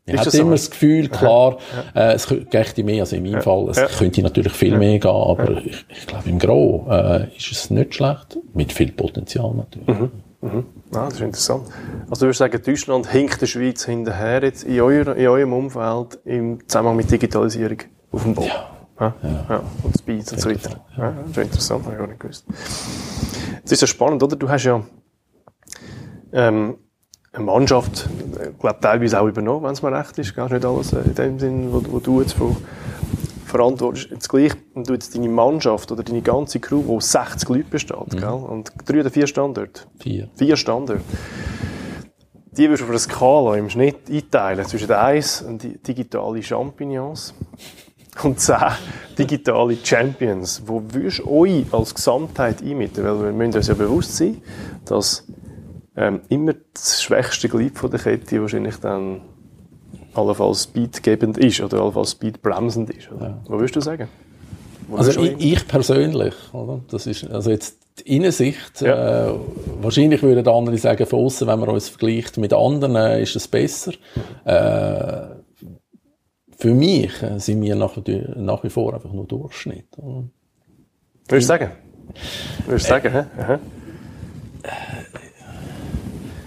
Ich 0.04 0.18
habe 0.18 0.36
immer 0.36 0.44
so? 0.44 0.50
das 0.50 0.70
Gefühl, 0.70 1.08
klar, 1.08 1.58
ja. 1.94 2.10
äh, 2.10 2.14
es 2.14 2.26
könnte 2.26 2.82
mehr, 2.82 3.02
also 3.02 3.14
in 3.14 3.22
meinem 3.22 3.34
ja. 3.34 3.40
Fall, 3.40 3.68
es 3.70 3.76
ja. 3.76 3.86
könnte 3.86 4.20
natürlich 4.20 4.52
viel 4.52 4.76
mehr 4.76 4.98
gehen, 4.98 5.10
aber 5.10 5.64
ich, 5.64 5.84
ich 5.88 6.06
glaube, 6.08 6.28
im 6.28 6.40
Gro 6.40 6.88
äh, 6.90 7.36
ist 7.36 7.52
es 7.52 7.70
nicht 7.70 7.94
schlecht, 7.94 8.36
mit 8.52 8.72
viel 8.72 8.90
Potenzial 8.90 9.54
natürlich. 9.54 9.86
Mhm. 9.86 10.10
Mhm. 10.40 10.66
Ah, 10.90 11.04
das 11.04 11.14
ist 11.14 11.20
interessant. 11.20 11.68
Also 12.10 12.22
du 12.22 12.26
würdest 12.26 12.38
sagen, 12.38 12.60
Deutschland 12.64 13.12
hinkt 13.12 13.40
der 13.40 13.46
Schweiz 13.46 13.84
hinterher 13.84 14.42
jetzt 14.42 14.64
in, 14.64 14.80
euer, 14.80 15.14
in 15.14 15.28
eurem 15.28 15.52
Umfeld 15.52 16.18
im 16.24 16.66
Zusammenhang 16.66 16.96
mit 16.96 17.08
Digitalisierung 17.08 17.78
auf 18.10 18.24
dem 18.24 18.34
Bau? 18.34 18.42
Ja. 18.42 19.14
Ja. 19.48 19.62
Und 19.82 19.98
Speed 19.98 20.32
und 20.32 20.40
so 20.40 20.50
weiter. 20.50 20.84
Ja, 20.96 21.12
das 21.12 21.30
ist 21.30 21.36
interessant, 21.38 21.84
habe 21.86 21.96
ich 21.96 22.02
auch 22.02 22.06
nicht 22.06 22.20
gewusst. 22.20 22.44
Es 23.64 23.72
ist 23.72 23.80
ja 23.80 23.86
spannend, 23.86 24.22
oder? 24.22 24.36
Du 24.36 24.48
hast 24.48 24.64
ja 24.64 24.82
ähm, 26.32 26.76
eine 27.32 27.44
Mannschaft, 27.44 28.08
ich 28.32 28.58
glaube 28.58 28.78
teilweise 28.80 29.20
auch 29.20 29.26
übernommen, 29.26 29.64
wenn 29.64 29.72
es 29.72 29.82
mir 29.82 29.92
recht 29.92 30.18
ist. 30.18 30.34
Gar 30.34 30.52
nicht 30.52 30.64
alles 30.64 30.92
in 30.92 31.14
dem 31.14 31.38
Sinn, 31.38 31.72
wo, 31.72 31.82
wo 31.90 31.98
du 31.98 32.20
jetzt 32.20 32.34
von 32.34 32.56
verantwortest. 33.46 34.10
Jetzt 34.10 34.28
gleich, 34.28 34.52
wenn 34.74 34.84
du 34.84 34.94
jetzt 34.94 35.14
deine 35.14 35.28
Mannschaft 35.28 35.90
oder 35.92 36.02
deine 36.02 36.22
ganze 36.22 36.60
Crew, 36.60 36.82
die 36.82 37.00
60 37.00 37.48
Leute 37.48 37.64
besteht, 37.64 38.14
mhm. 38.14 38.18
gell? 38.18 38.28
und 38.28 38.72
drei 38.86 39.00
oder 39.00 39.10
vier 39.10 39.26
Standorte? 39.26 39.82
Vier. 39.98 40.28
Vier 40.34 40.56
Standorte. 40.56 41.02
Die 42.52 42.68
wirst 42.68 42.82
du 42.82 42.84
auf 42.84 42.90
einer 42.90 42.98
Skala 42.98 43.56
im 43.56 43.70
Schnitt 43.70 44.10
einteilen 44.10 44.66
zwischen 44.66 44.90
eins 44.92 45.40
und 45.40 45.62
die 45.62 45.78
digitale 45.78 46.42
Champignons 46.42 47.34
und 48.22 48.40
zehn 48.40 48.58
digitale 49.18 49.76
Champions. 49.82 50.62
Wo 50.66 50.82
würdest 50.86 51.20
du 51.20 51.30
euch 51.30 51.64
als 51.72 51.94
Gesamtheit 51.94 52.62
einmieten? 52.62 53.04
Weil 53.04 53.24
wir 53.24 53.32
müssen 53.32 53.56
uns 53.56 53.68
ja 53.68 53.74
bewusst 53.74 54.16
sein, 54.16 54.42
dass 54.84 55.26
ähm, 55.96 56.20
immer 56.28 56.54
das 56.72 57.02
schwächste 57.02 57.48
Glied 57.48 57.78
von 57.78 57.90
der 57.90 58.00
Kette 58.00 58.40
wahrscheinlich 58.40 58.76
dann 58.76 59.20
allenfalls 60.14 60.64
speedgebend 60.64 61.38
ist 61.38 61.60
oder 61.60 61.80
allenfalls 61.80 62.12
speedbremsend 62.12 62.90
ist. 62.90 63.10
Oder? 63.10 63.26
Ja. 63.26 63.38
Was 63.44 63.58
würdest 63.58 63.76
du 63.76 63.80
sagen? 63.80 64.08
Wo 64.88 64.96
also 64.96 65.22
ich, 65.22 65.52
ich, 65.52 65.68
persönlich, 65.68 66.34
oder? 66.52 66.80
das 66.90 67.06
ist 67.06 67.30
also 67.30 67.50
jetzt 67.50 67.78
die 68.00 68.16
Innensicht. 68.16 68.80
Ja. 68.80 69.30
Äh, 69.30 69.34
wahrscheinlich 69.80 70.22
würden 70.22 70.46
andere 70.46 70.78
sagen, 70.78 71.06
von 71.06 71.20
außen, 71.20 71.46
wenn 71.46 71.60
man 71.60 71.68
uns 71.68 71.88
vergleicht 71.88 72.36
mit 72.38 72.52
anderen, 72.52 72.96
äh, 72.96 73.22
ist 73.22 73.36
es 73.36 73.48
besser. 73.48 73.92
Äh, 74.44 75.36
für 76.56 76.74
mich 76.74 77.22
äh, 77.22 77.38
sind 77.38 77.62
wir 77.62 77.74
nach, 77.74 77.96
nach 78.36 78.64
wie 78.64 78.70
vor 78.70 78.94
einfach 78.94 79.12
nur 79.12 79.26
Durchschnitt. 79.26 79.86
Oder? 79.98 80.24
Würdest 81.28 81.48
du 81.48 81.52
sagen? 81.52 81.70
Würdest 82.66 82.86
du 82.86 82.90
sagen, 82.90 83.14
äh, 83.14 83.58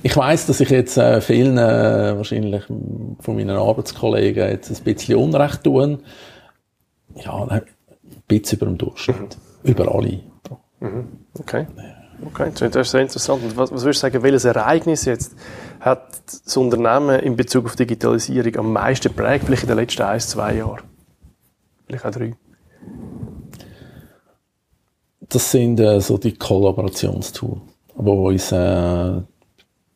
Ich 0.05 0.15
weiß, 0.15 0.45
dass 0.45 0.59
ich 0.59 0.69
jetzt 0.69 0.97
äh, 0.97 1.19
vielen 1.19 1.57
äh, 1.57 2.15
wahrscheinlich 2.15 2.63
von 2.67 3.35
meinen 3.35 3.57
Arbeitskollegen 3.57 4.49
jetzt 4.49 4.69
ein 4.69 4.83
bisschen 4.83 5.17
Unrecht 5.17 5.63
tue. 5.63 5.97
Ja, 7.15 7.43
ein 7.47 7.63
bisschen 8.27 8.59
über 8.59 8.67
dem 8.67 8.77
Durchschnitt. 8.77 9.35
Mhm. 9.63 9.71
Über 9.71 9.95
alle. 9.95 10.21
Mhm. 10.79 11.07
Okay. 11.39 11.65
Okay, 12.23 12.51
das 12.53 12.75
ist 12.75 12.91
sehr 12.91 13.01
interessant. 13.01 13.41
Und 13.45 13.57
was, 13.57 13.71
was 13.71 13.81
würdest 13.81 14.03
du 14.03 14.05
sagen, 14.05 14.21
welches 14.21 14.45
Ereignis 14.45 15.05
jetzt 15.05 15.35
hat 15.79 16.05
das 16.27 16.55
Unternehmen 16.55 17.19
in 17.21 17.35
Bezug 17.35 17.65
auf 17.65 17.75
Digitalisierung 17.75 18.57
am 18.57 18.73
meisten 18.73 19.07
geprägt, 19.07 19.45
vielleicht 19.47 19.63
in 19.63 19.69
den 19.69 19.77
letzten 19.77 20.03
ein, 20.03 20.19
zwei 20.19 20.53
Jahren? 20.53 20.83
Vielleicht 21.87 22.05
auch 22.05 22.11
drei? 22.11 22.35
Das 25.21 25.49
sind 25.49 25.79
äh, 25.79 25.99
so 25.99 26.19
die 26.19 26.35
Kollaborationstools, 26.35 27.61
die 27.97 28.01
uns 28.07 28.51
äh, 28.51 29.21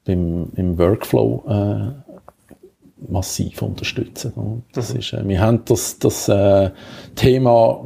beim, 0.10 0.52
im 0.56 0.78
Workflow 0.78 1.44
äh, 1.48 3.12
massiv 3.12 3.62
unterstützen. 3.62 4.34
Und 4.34 4.64
das 4.74 4.94
mhm. 4.94 5.00
ist, 5.00 5.14
äh, 5.14 5.28
wir 5.28 5.40
haben 5.40 5.64
das, 5.66 6.00
das 6.00 6.28
äh, 6.28 6.72
Thema, 7.16 7.86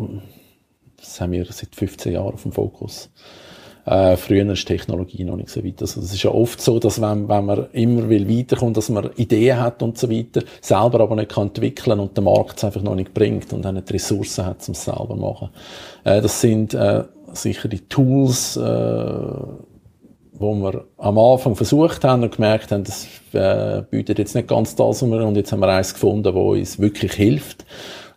das 0.98 1.20
haben 1.20 1.34
wir 1.34 1.46
seit 1.46 1.76
15 1.76 2.14
Jahren 2.14 2.34
auf 2.34 2.44
dem 2.44 2.54
Fokus. 2.54 3.10
Äh, 3.86 4.16
früher 4.16 4.50
ist 4.50 4.66
Technologie 4.66 5.26
noch 5.26 5.36
nicht 5.36 5.50
so 5.50 5.64
weit. 5.64 5.82
Also 5.82 6.00
es 6.00 6.14
ist 6.14 6.24
ja 6.24 6.32
oft 6.32 6.62
so, 6.62 6.80
dass 6.80 7.02
wenn, 7.02 7.28
wenn 7.28 7.46
man 7.46 7.68
immer 7.74 8.08
will 8.08 8.30
weiterkommt, 8.30 8.78
dass 8.78 8.88
man 8.88 9.10
Ideen 9.18 9.60
hat 9.60 9.84
und 9.84 9.98
so 9.98 10.10
weiter, 10.10 10.42
selber 10.62 11.02
aber 11.02 11.18
nicht 11.18 11.32
kann 11.32 11.48
entwickeln 11.48 12.00
und 12.00 12.16
der 12.16 12.24
Markt 12.24 12.58
es 12.58 12.64
einfach 12.64 12.82
noch 12.82 12.96
nicht 12.96 13.14
bringt 13.14 13.52
und 13.52 13.66
dann 13.66 13.76
nicht 13.76 13.92
Ressourcen 13.92 14.46
hat, 14.46 14.66
um 14.70 14.72
es 14.72 14.86
selber 14.86 15.10
zu 15.10 15.16
machen. 15.18 15.50
Äh, 16.06 16.22
das 16.22 16.40
sind 16.40 16.74
äh, 16.74 17.04
sicher 17.34 17.68
die 17.68 17.82
Tools, 17.82 18.56
äh, 18.56 19.26
wo 20.44 20.54
wir 20.56 20.86
am 20.98 21.18
Anfang 21.18 21.56
versucht 21.56 22.04
haben 22.04 22.24
und 22.24 22.36
gemerkt 22.36 22.72
haben, 22.72 22.84
das 22.84 23.08
äh, 23.34 23.82
bietet 23.90 24.20
jetzt 24.20 24.36
nicht 24.36 24.48
ganz 24.48 24.76
das, 24.76 25.02
was 25.02 25.10
wir, 25.10 25.26
und 25.26 25.36
jetzt 25.36 25.52
haben 25.52 25.62
wir 25.62 25.70
eins 25.70 25.94
gefunden, 25.94 26.34
wo 26.34 26.52
uns 26.52 26.80
wirklich 26.80 27.14
hilft 27.14 27.66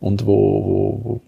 und 0.00 0.26
wo, 0.26 0.33
wo, 0.33 1.21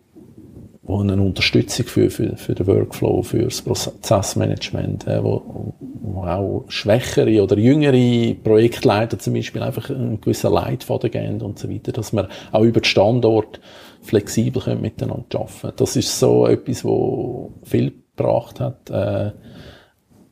wo 0.82 1.00
eine 1.00 1.20
Unterstützung 1.22 1.86
für, 1.86 2.10
für, 2.10 2.36
für 2.36 2.54
den 2.54 2.66
Workflow, 2.66 3.22
für 3.22 3.44
das 3.44 3.62
Prozessmanagement, 3.62 5.06
äh, 5.06 5.22
wo, 5.22 5.74
wo 5.80 6.22
auch 6.24 6.64
schwächere 6.68 7.42
oder 7.42 7.56
jüngere 7.56 8.34
Projektleiter 8.34 9.18
zum 9.18 9.34
Beispiel 9.34 9.62
einfach 9.62 9.90
einen 9.90 10.20
gewissen 10.20 10.52
Leitfaden 10.52 11.10
geben 11.10 11.42
und 11.42 11.58
so 11.58 11.70
weiter, 11.70 11.92
dass 11.92 12.12
man 12.12 12.28
auch 12.52 12.62
über 12.62 12.80
den 12.80 12.84
Standort 12.84 13.60
flexibel 14.02 14.62
können 14.62 14.80
miteinander 14.80 15.40
arbeiten 15.40 15.72
Das 15.76 15.96
ist 15.96 16.18
so 16.18 16.46
etwas, 16.46 16.84
wo 16.84 17.52
viel 17.64 17.92
gebracht 18.16 18.60
hat. 18.60 18.90
Äh, 18.90 19.32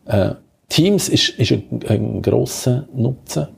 äh, 0.06 0.34
Teams 0.76 1.08
ist, 1.08 1.30
ist 1.30 1.52
ein, 1.52 1.80
ein 1.88 2.20
grosser 2.20 2.86
Nutzen 2.92 3.48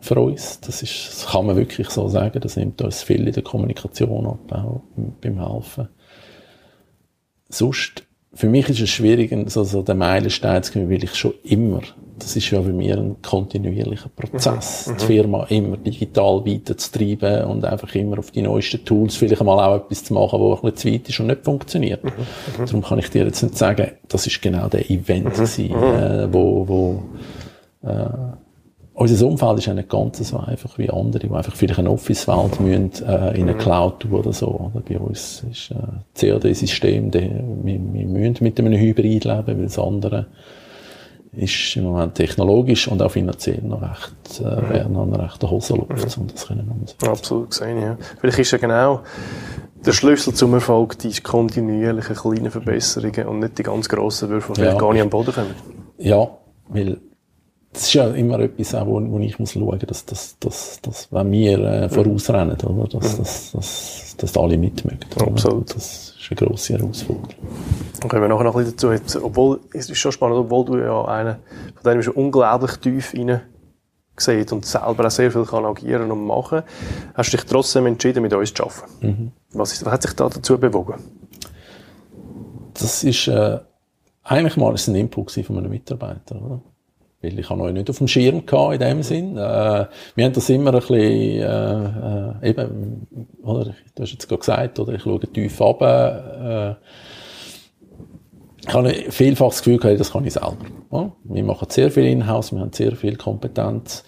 für 0.00 0.18
uns. 0.18 0.58
Das, 0.58 0.82
ist, 0.82 1.06
das 1.06 1.26
kann 1.28 1.46
man 1.46 1.54
wirklich 1.54 1.88
so 1.88 2.08
sagen. 2.08 2.40
Das 2.40 2.56
nimmt 2.56 2.82
uns 2.82 3.04
viel 3.04 3.28
in 3.28 3.32
der 3.32 3.44
Kommunikation 3.44 4.26
und 4.26 4.52
auch 4.52 4.80
beim 5.20 5.38
Helfen. 5.38 5.88
Sonst 7.48 8.07
für 8.38 8.48
mich 8.48 8.68
ist 8.68 8.80
es 8.80 8.90
schwierig, 8.90 9.34
so, 9.50 9.64
so 9.64 9.82
den 9.82 9.98
Meilenstein 9.98 10.62
zu 10.62 10.72
kommen, 10.72 10.88
weil 10.88 11.02
ich 11.02 11.12
schon 11.16 11.34
immer, 11.42 11.80
das 12.20 12.36
ist 12.36 12.48
ja 12.52 12.60
bei 12.60 12.70
mir 12.70 12.96
ein 12.96 13.16
kontinuierlicher 13.20 14.10
Prozess, 14.10 14.86
mhm. 14.86 14.96
die 14.96 15.04
Firma 15.06 15.44
immer 15.48 15.76
digital 15.76 16.46
weiterzutreiben 16.46 17.46
und 17.46 17.64
einfach 17.64 17.92
immer 17.96 18.20
auf 18.20 18.30
die 18.30 18.42
neuesten 18.42 18.84
Tools 18.84 19.16
vielleicht 19.16 19.42
mal 19.42 19.58
auch 19.58 19.84
etwas 19.84 20.04
zu 20.04 20.14
machen, 20.14 20.38
wo 20.38 20.54
ein 20.54 20.60
bisschen 20.60 20.76
zu 20.76 20.92
weit 20.92 21.08
ist 21.08 21.18
und 21.18 21.26
nicht 21.26 21.44
funktioniert. 21.44 22.04
Mhm. 22.04 22.10
Mhm. 22.10 22.66
Darum 22.66 22.82
kann 22.84 23.00
ich 23.00 23.10
dir 23.10 23.24
jetzt 23.24 23.42
nicht 23.42 23.58
sagen, 23.58 23.90
das 24.06 24.28
ist 24.28 24.40
genau 24.40 24.68
der 24.68 24.88
Event 24.88 25.24
mhm. 25.24 25.30
gewesen, 25.30 25.68
mhm. 25.70 25.82
äh, 25.82 26.32
wo, 26.32 26.68
wo 26.68 27.02
äh, 27.82 28.06
unser 28.98 29.26
Umfeld 29.26 29.58
ist 29.58 29.66
ja 29.66 29.74
nicht 29.74 29.88
ganz 29.88 30.18
so 30.18 30.38
einfach 30.38 30.76
wie 30.76 30.90
andere, 30.90 31.26
die 31.26 31.32
einfach 31.32 31.54
vielleicht 31.54 31.78
eine 31.78 31.90
Office-Welt 31.90 32.60
müssen, 32.60 33.06
äh, 33.06 33.36
in 33.36 33.42
eine 33.42 33.54
mhm. 33.54 33.58
Cloud 33.58 34.00
tun 34.00 34.12
oder 34.12 34.32
so. 34.32 34.48
Oder? 34.48 34.82
Bei 34.86 34.98
uns 34.98 35.44
ist 35.50 35.70
äh, 35.70 36.30
CAD-System, 36.30 37.12
wir, 37.14 37.22
wir 37.62 38.06
müssen 38.06 38.36
mit 38.40 38.58
einem 38.58 38.72
Hybrid 38.72 39.24
leben, 39.24 39.46
weil 39.46 39.62
das 39.62 39.78
andere 39.78 40.26
ist 41.30 41.76
im 41.76 41.84
Moment 41.84 42.16
technologisch 42.16 42.88
und 42.88 43.00
auch 43.00 43.10
finanziell 43.10 43.62
noch 43.62 43.82
recht, 43.82 44.40
äh, 44.40 44.60
mhm. 44.60 44.68
wäre 44.70 44.90
noch 44.90 45.06
eine 45.06 45.22
rechte 45.22 45.48
Hosenluft, 45.48 45.90
mhm. 45.90 46.22
um 46.22 46.28
das 46.28 46.46
können 46.46 46.68
umsetzen. 46.68 47.08
Absolut 47.08 47.50
gesehen, 47.50 47.80
ja. 47.80 47.96
Vielleicht 48.20 48.40
ist 48.40 48.50
ja 48.50 48.58
genau 48.58 49.02
der 49.86 49.92
Schlüssel 49.92 50.34
zum 50.34 50.54
Erfolg 50.54 50.98
die 50.98 51.12
kontinuierlichen 51.20 52.16
kleinen 52.16 52.50
Verbesserungen 52.50 53.28
und 53.28 53.38
nicht 53.38 53.58
die 53.58 53.62
ganz 53.62 53.88
grossen 53.88 54.28
Würfe, 54.28 54.54
die 54.54 54.62
ja. 54.62 54.74
gar 54.74 54.92
nicht 54.92 55.02
am 55.02 55.10
Boden 55.10 55.32
kommen. 55.32 55.54
Ja, 55.98 56.28
weil 56.68 56.98
das 57.78 57.86
ist 57.86 57.94
ja 57.94 58.08
immer 58.08 58.40
etwas, 58.40 58.74
auch, 58.74 58.88
wo, 58.88 59.00
wo 59.00 59.20
ich 59.20 59.38
muss 59.38 59.52
schauen, 59.52 59.78
dass, 59.86 60.04
dass, 60.04 60.36
dass, 60.40 60.80
dass 60.82 61.12
wenn 61.12 61.30
wir 61.30 61.58
äh, 61.60 61.88
vorausrennen, 61.88 62.56
oder, 62.60 62.98
dass, 62.98 63.12
mhm. 63.12 63.18
dass, 63.18 63.52
dass, 63.52 64.16
dass 64.16 64.36
alle 64.36 64.58
mitmögen. 64.58 64.98
Absolut. 65.16 65.76
Das 65.76 66.16
ist 66.18 66.26
eine 66.28 66.36
grosse 66.48 66.76
Herausforderung. 66.76 67.28
Dann 68.00 68.08
kommen 68.08 68.22
wir 68.22 68.28
nachher 68.28 68.42
noch 68.42 68.56
ein 68.56 68.64
bisschen 68.64 68.96
dazu. 68.96 69.24
Obwohl, 69.24 69.60
es 69.72 69.88
ist 69.88 69.96
schon 69.96 70.10
spannend, 70.10 70.38
obwohl 70.38 70.64
du 70.64 70.78
ja 70.78 71.04
einen, 71.04 71.36
von 71.80 71.92
dem 71.92 72.02
schon 72.02 72.14
unglaublich 72.14 72.76
tief 72.78 73.14
rein 73.14 73.42
sieht 74.16 74.50
und 74.50 74.66
selber 74.66 75.06
auch 75.06 75.10
sehr 75.12 75.30
viel 75.30 75.44
kann 75.44 75.64
agieren 75.64 76.10
und 76.10 76.26
machen, 76.26 76.64
hast 77.14 77.32
du 77.32 77.36
dich 77.36 77.46
trotzdem 77.46 77.86
entschieden, 77.86 78.24
mit 78.24 78.32
uns 78.32 78.52
zu 78.52 78.64
arbeiten. 78.64 78.82
Mhm. 79.02 79.32
Was, 79.52 79.72
ist, 79.72 79.84
was 79.84 79.92
hat 79.92 80.02
sich 80.02 80.14
da 80.14 80.28
dazu 80.28 80.58
bewogen? 80.58 80.96
Das 82.74 83.04
ist, 83.04 83.28
äh, 83.28 83.60
eigentlich 84.24 84.56
mal 84.56 84.74
ein 84.74 84.94
Input 84.96 85.30
von 85.30 85.58
einem 85.58 85.70
Mitarbeiter, 85.70 86.42
oder? 86.42 86.60
Weil 87.20 87.38
ich 87.38 87.50
habe 87.50 87.62
euch 87.62 87.72
nicht 87.72 87.90
auf 87.90 87.98
dem 87.98 88.06
Schirm 88.06 88.46
gehabt, 88.46 88.74
in 88.74 88.80
dem 88.80 89.02
Sinn. 89.02 89.36
Äh, 89.36 89.86
wir 90.14 90.24
haben 90.24 90.32
das 90.32 90.48
immer 90.48 90.72
ein 90.72 90.78
bisschen, 90.78 91.00
äh, 91.00 92.46
äh, 92.46 92.50
eben, 92.50 93.06
oder, 93.42 93.74
du 93.94 94.02
hast 94.02 94.12
jetzt 94.12 94.28
gerade 94.28 94.38
gesagt, 94.38 94.78
oder 94.78 94.92
ich 94.94 95.02
schaue 95.02 95.20
tief 95.20 95.60
ab, 95.60 95.82
äh, 95.82 96.74
ich 98.66 98.74
habe 98.74 98.92
vielfach 99.10 99.48
das 99.48 99.58
Gefühl 99.58 99.78
gehabt, 99.78 99.98
das 99.98 100.12
kann 100.12 100.26
ich 100.26 100.34
selber. 100.34 100.56
Ja? 100.92 101.10
Wir 101.24 101.42
machen 101.42 101.68
sehr 101.70 101.90
viel 101.90 102.04
Inhouse, 102.04 102.52
wir 102.52 102.60
haben 102.60 102.72
sehr 102.72 102.94
viel 102.94 103.16
Kompetenz. 103.16 104.04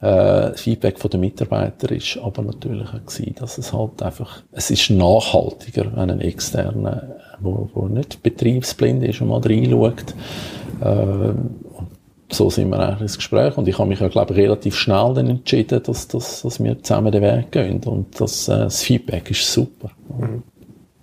Äh, 0.00 0.54
Feedback 0.54 0.98
von 0.98 1.10
den 1.10 1.20
Mitarbeitern 1.20 1.96
ist 1.96 2.18
aber 2.22 2.42
natürlich 2.42 2.88
auch 2.88 3.34
dass 3.40 3.58
es 3.58 3.72
halt 3.72 4.02
einfach, 4.02 4.42
es 4.52 4.70
ist 4.70 4.90
nachhaltiger, 4.90 5.92
wenn 5.94 6.10
ein 6.10 6.20
externer, 6.20 7.16
wo 7.40 7.88
nicht 7.88 8.22
betriebsblind 8.22 9.02
ist 9.04 9.20
und 9.20 9.28
mal 9.28 9.40
reinschaut, 9.40 10.14
äh, 10.80 11.32
so 12.34 12.50
sind 12.50 12.70
wir 12.70 12.78
eigentlich 12.78 13.00
ins 13.00 13.16
Gespräch 13.16 13.56
und 13.56 13.68
ich 13.68 13.78
habe 13.78 13.88
mich 13.88 14.00
ja, 14.00 14.08
glaube 14.08 14.32
ich, 14.32 14.38
relativ 14.38 14.74
schnell 14.76 15.14
dann 15.14 15.28
entschieden, 15.28 15.82
dass, 15.82 16.08
dass, 16.08 16.42
dass 16.42 16.62
wir 16.62 16.82
zusammen 16.82 17.12
den 17.12 17.22
Weg 17.22 17.52
gehen 17.52 17.80
und 17.84 18.20
das, 18.20 18.48
äh, 18.48 18.58
das 18.58 18.82
Feedback 18.82 19.30
ist 19.30 19.52
super. 19.52 19.90
Mhm. 20.18 20.42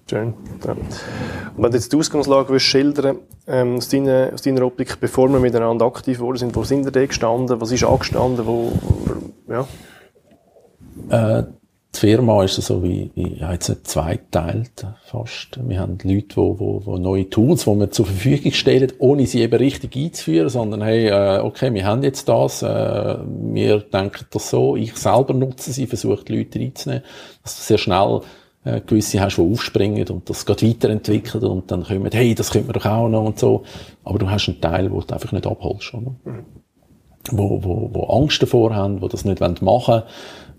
Schön. 0.10 0.34
Ja. 0.66 0.72
Und 0.72 1.64
wenn 1.64 1.72
du 1.72 1.78
jetzt 1.78 1.94
die 1.94 1.96
Ausgangslage 1.96 2.50
willst 2.50 2.66
schildern 2.66 3.20
ähm, 3.48 3.78
aus, 3.78 3.88
deiner, 3.88 4.32
aus 4.34 4.42
deiner 4.42 4.66
Optik, 4.66 5.00
bevor 5.00 5.30
wir 5.30 5.40
miteinander 5.40 5.86
aktiv 5.86 6.18
geworden 6.18 6.38
sind, 6.38 6.54
wo 6.56 6.66
sind 6.66 6.84
wir 6.84 6.92
da 6.92 7.06
gestanden, 7.06 7.62
was 7.62 7.72
ist 7.72 7.86
angestanden, 7.86 8.46
wo, 8.46 8.74
ja? 9.48 9.66
Äh, 11.10 11.44
die 11.94 12.00
Firma 12.00 12.44
ist 12.44 12.56
so 12.56 12.84
wie, 12.84 13.12
ja, 13.16 13.52
jetzt 13.52 13.86
zweiteilt 13.86 14.86
fast. 15.04 15.60
Wir 15.68 15.80
haben 15.80 15.98
Leute, 16.04 16.38
wo, 16.38 16.58
wo, 16.58 16.86
wo 16.86 16.98
neue 16.98 17.30
Tools, 17.30 17.66
die 17.66 17.80
wir 17.80 17.92
zur 17.92 18.06
Verfügung 18.06 18.54
stellen, 18.54 18.94
ohne 19.00 19.28
sie 19.28 19.42
eben 19.42 19.58
richtig 19.58 19.96
einzuführen, 19.98 20.48
sondern 20.48 20.84
hey, 20.84 21.08
äh, 21.08 21.40
okay, 21.40 21.74
wir 21.74 21.86
haben 21.86 22.02
jetzt 22.04 22.30
das, 22.30 22.64
äh, 22.64 23.18
wir 23.28 23.80
denken 23.80 24.26
das 24.32 24.50
so, 24.50 24.78
ich 24.78 24.96
selber 24.96 25.34
nutze 25.34 25.74
sie, 25.74 25.86
versuche 25.86 26.24
die 26.24 26.38
Leute 26.38 26.60
reinzunehmen, 26.60 27.04
dass 27.44 27.58
du 27.58 27.62
sehr 27.64 27.78
schnell 27.78 28.22
äh, 28.64 28.80
gewisse 28.80 29.20
hast, 29.20 29.36
die 29.36 29.42
aufspringen 29.42 30.08
und 30.08 30.30
das 30.30 30.46
geht 30.46 30.64
weiterentwickelt 30.64 31.44
und 31.44 31.72
dann 31.72 31.84
kommen, 31.84 32.10
hey, 32.14 32.34
das 32.36 32.52
könnte 32.52 32.68
man 32.68 32.74
doch 32.74 32.86
auch 32.86 33.10
noch 33.10 33.26
und 33.26 33.38
so. 33.38 33.64
Aber 34.06 34.18
du 34.18 34.30
hast 34.30 34.48
einen 34.48 34.62
Teil, 34.62 34.92
wo 34.92 35.02
du 35.02 35.14
einfach 35.14 35.34
nicht 35.34 35.46
abholst, 35.46 35.94
oder? 35.94 36.16
Mhm. 36.24 36.46
Wo, 37.30 37.64
wo, 37.64 37.90
wo 37.94 38.04
Angst 38.06 38.42
davor 38.42 38.74
haben, 38.74 39.02
wo 39.02 39.08
das 39.08 39.26
nicht 39.26 39.42
machen 39.42 39.62
wollen 39.62 40.04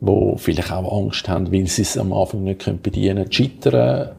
die 0.03 0.35
vielleicht 0.37 0.73
auch 0.73 0.99
Angst 0.99 1.29
haben, 1.29 1.53
weil 1.53 1.67
sie 1.67 1.83
es 1.83 1.97
am 1.97 2.13
Anfang 2.13 2.43
nicht 2.43 2.83
bedienen 2.83 3.17
können, 3.17 3.33
scheitern. 3.33 4.17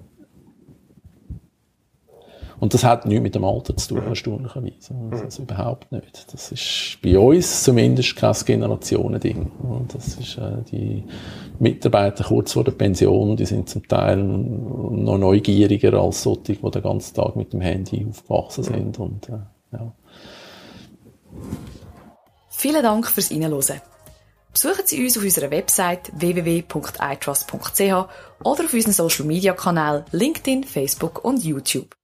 Und 2.60 2.74
das 2.74 2.86
hat 2.86 3.06
nichts 3.06 3.22
mit 3.22 3.36
dem 3.36 3.44
Alter 3.44 3.76
zu 3.76 3.90
tun, 3.90 4.08
erstaunlicherweise. 4.08 4.96
Also, 5.12 5.24
also 5.26 5.44
überhaupt 5.44 5.92
nicht. 5.92 6.34
Das 6.34 6.50
ist 6.50 6.98
bei 7.04 7.20
uns 7.20 7.64
zumindest 7.64 8.16
kein 8.16 8.34
Generationending. 8.46 9.52
Und 9.62 9.94
das 9.94 10.16
ist, 10.16 10.38
äh, 10.38 10.64
die 10.72 11.04
Mitarbeiter 11.60 12.24
kurz 12.24 12.54
vor 12.54 12.64
der 12.64 12.72
Pension, 12.72 13.36
die 13.36 13.46
sind 13.46 13.68
zum 13.68 13.86
Teil 13.86 14.16
noch 14.24 15.18
neugieriger 15.18 15.94
als 15.96 16.24
solche, 16.24 16.54
die 16.54 16.72
den 16.72 16.82
ganzen 16.82 17.14
Tag 17.14 17.36
mit 17.36 17.52
dem 17.52 17.60
Handy 17.60 18.08
aufgewachsen 18.10 18.64
sind. 18.64 18.98
Und, 18.98 19.28
äh, 19.28 19.40
ja. 19.74 19.92
Vielen 22.50 22.82
Dank 22.82 23.08
fürs 23.08 23.30
Reinhören. 23.30 23.82
Besuchen 24.54 24.86
Sie 24.86 25.04
uns 25.04 25.18
auf 25.18 25.24
unserer 25.24 25.50
Website 25.50 26.12
www.itrust.ch 26.14 27.82
oder 27.82 28.64
auf 28.64 28.74
unseren 28.74 28.94
Social 28.94 29.26
Media 29.26 29.54
Kanälen 29.54 30.06
LinkedIn, 30.12 30.64
Facebook 30.64 31.26
und 31.26 31.44
YouTube. 31.44 31.96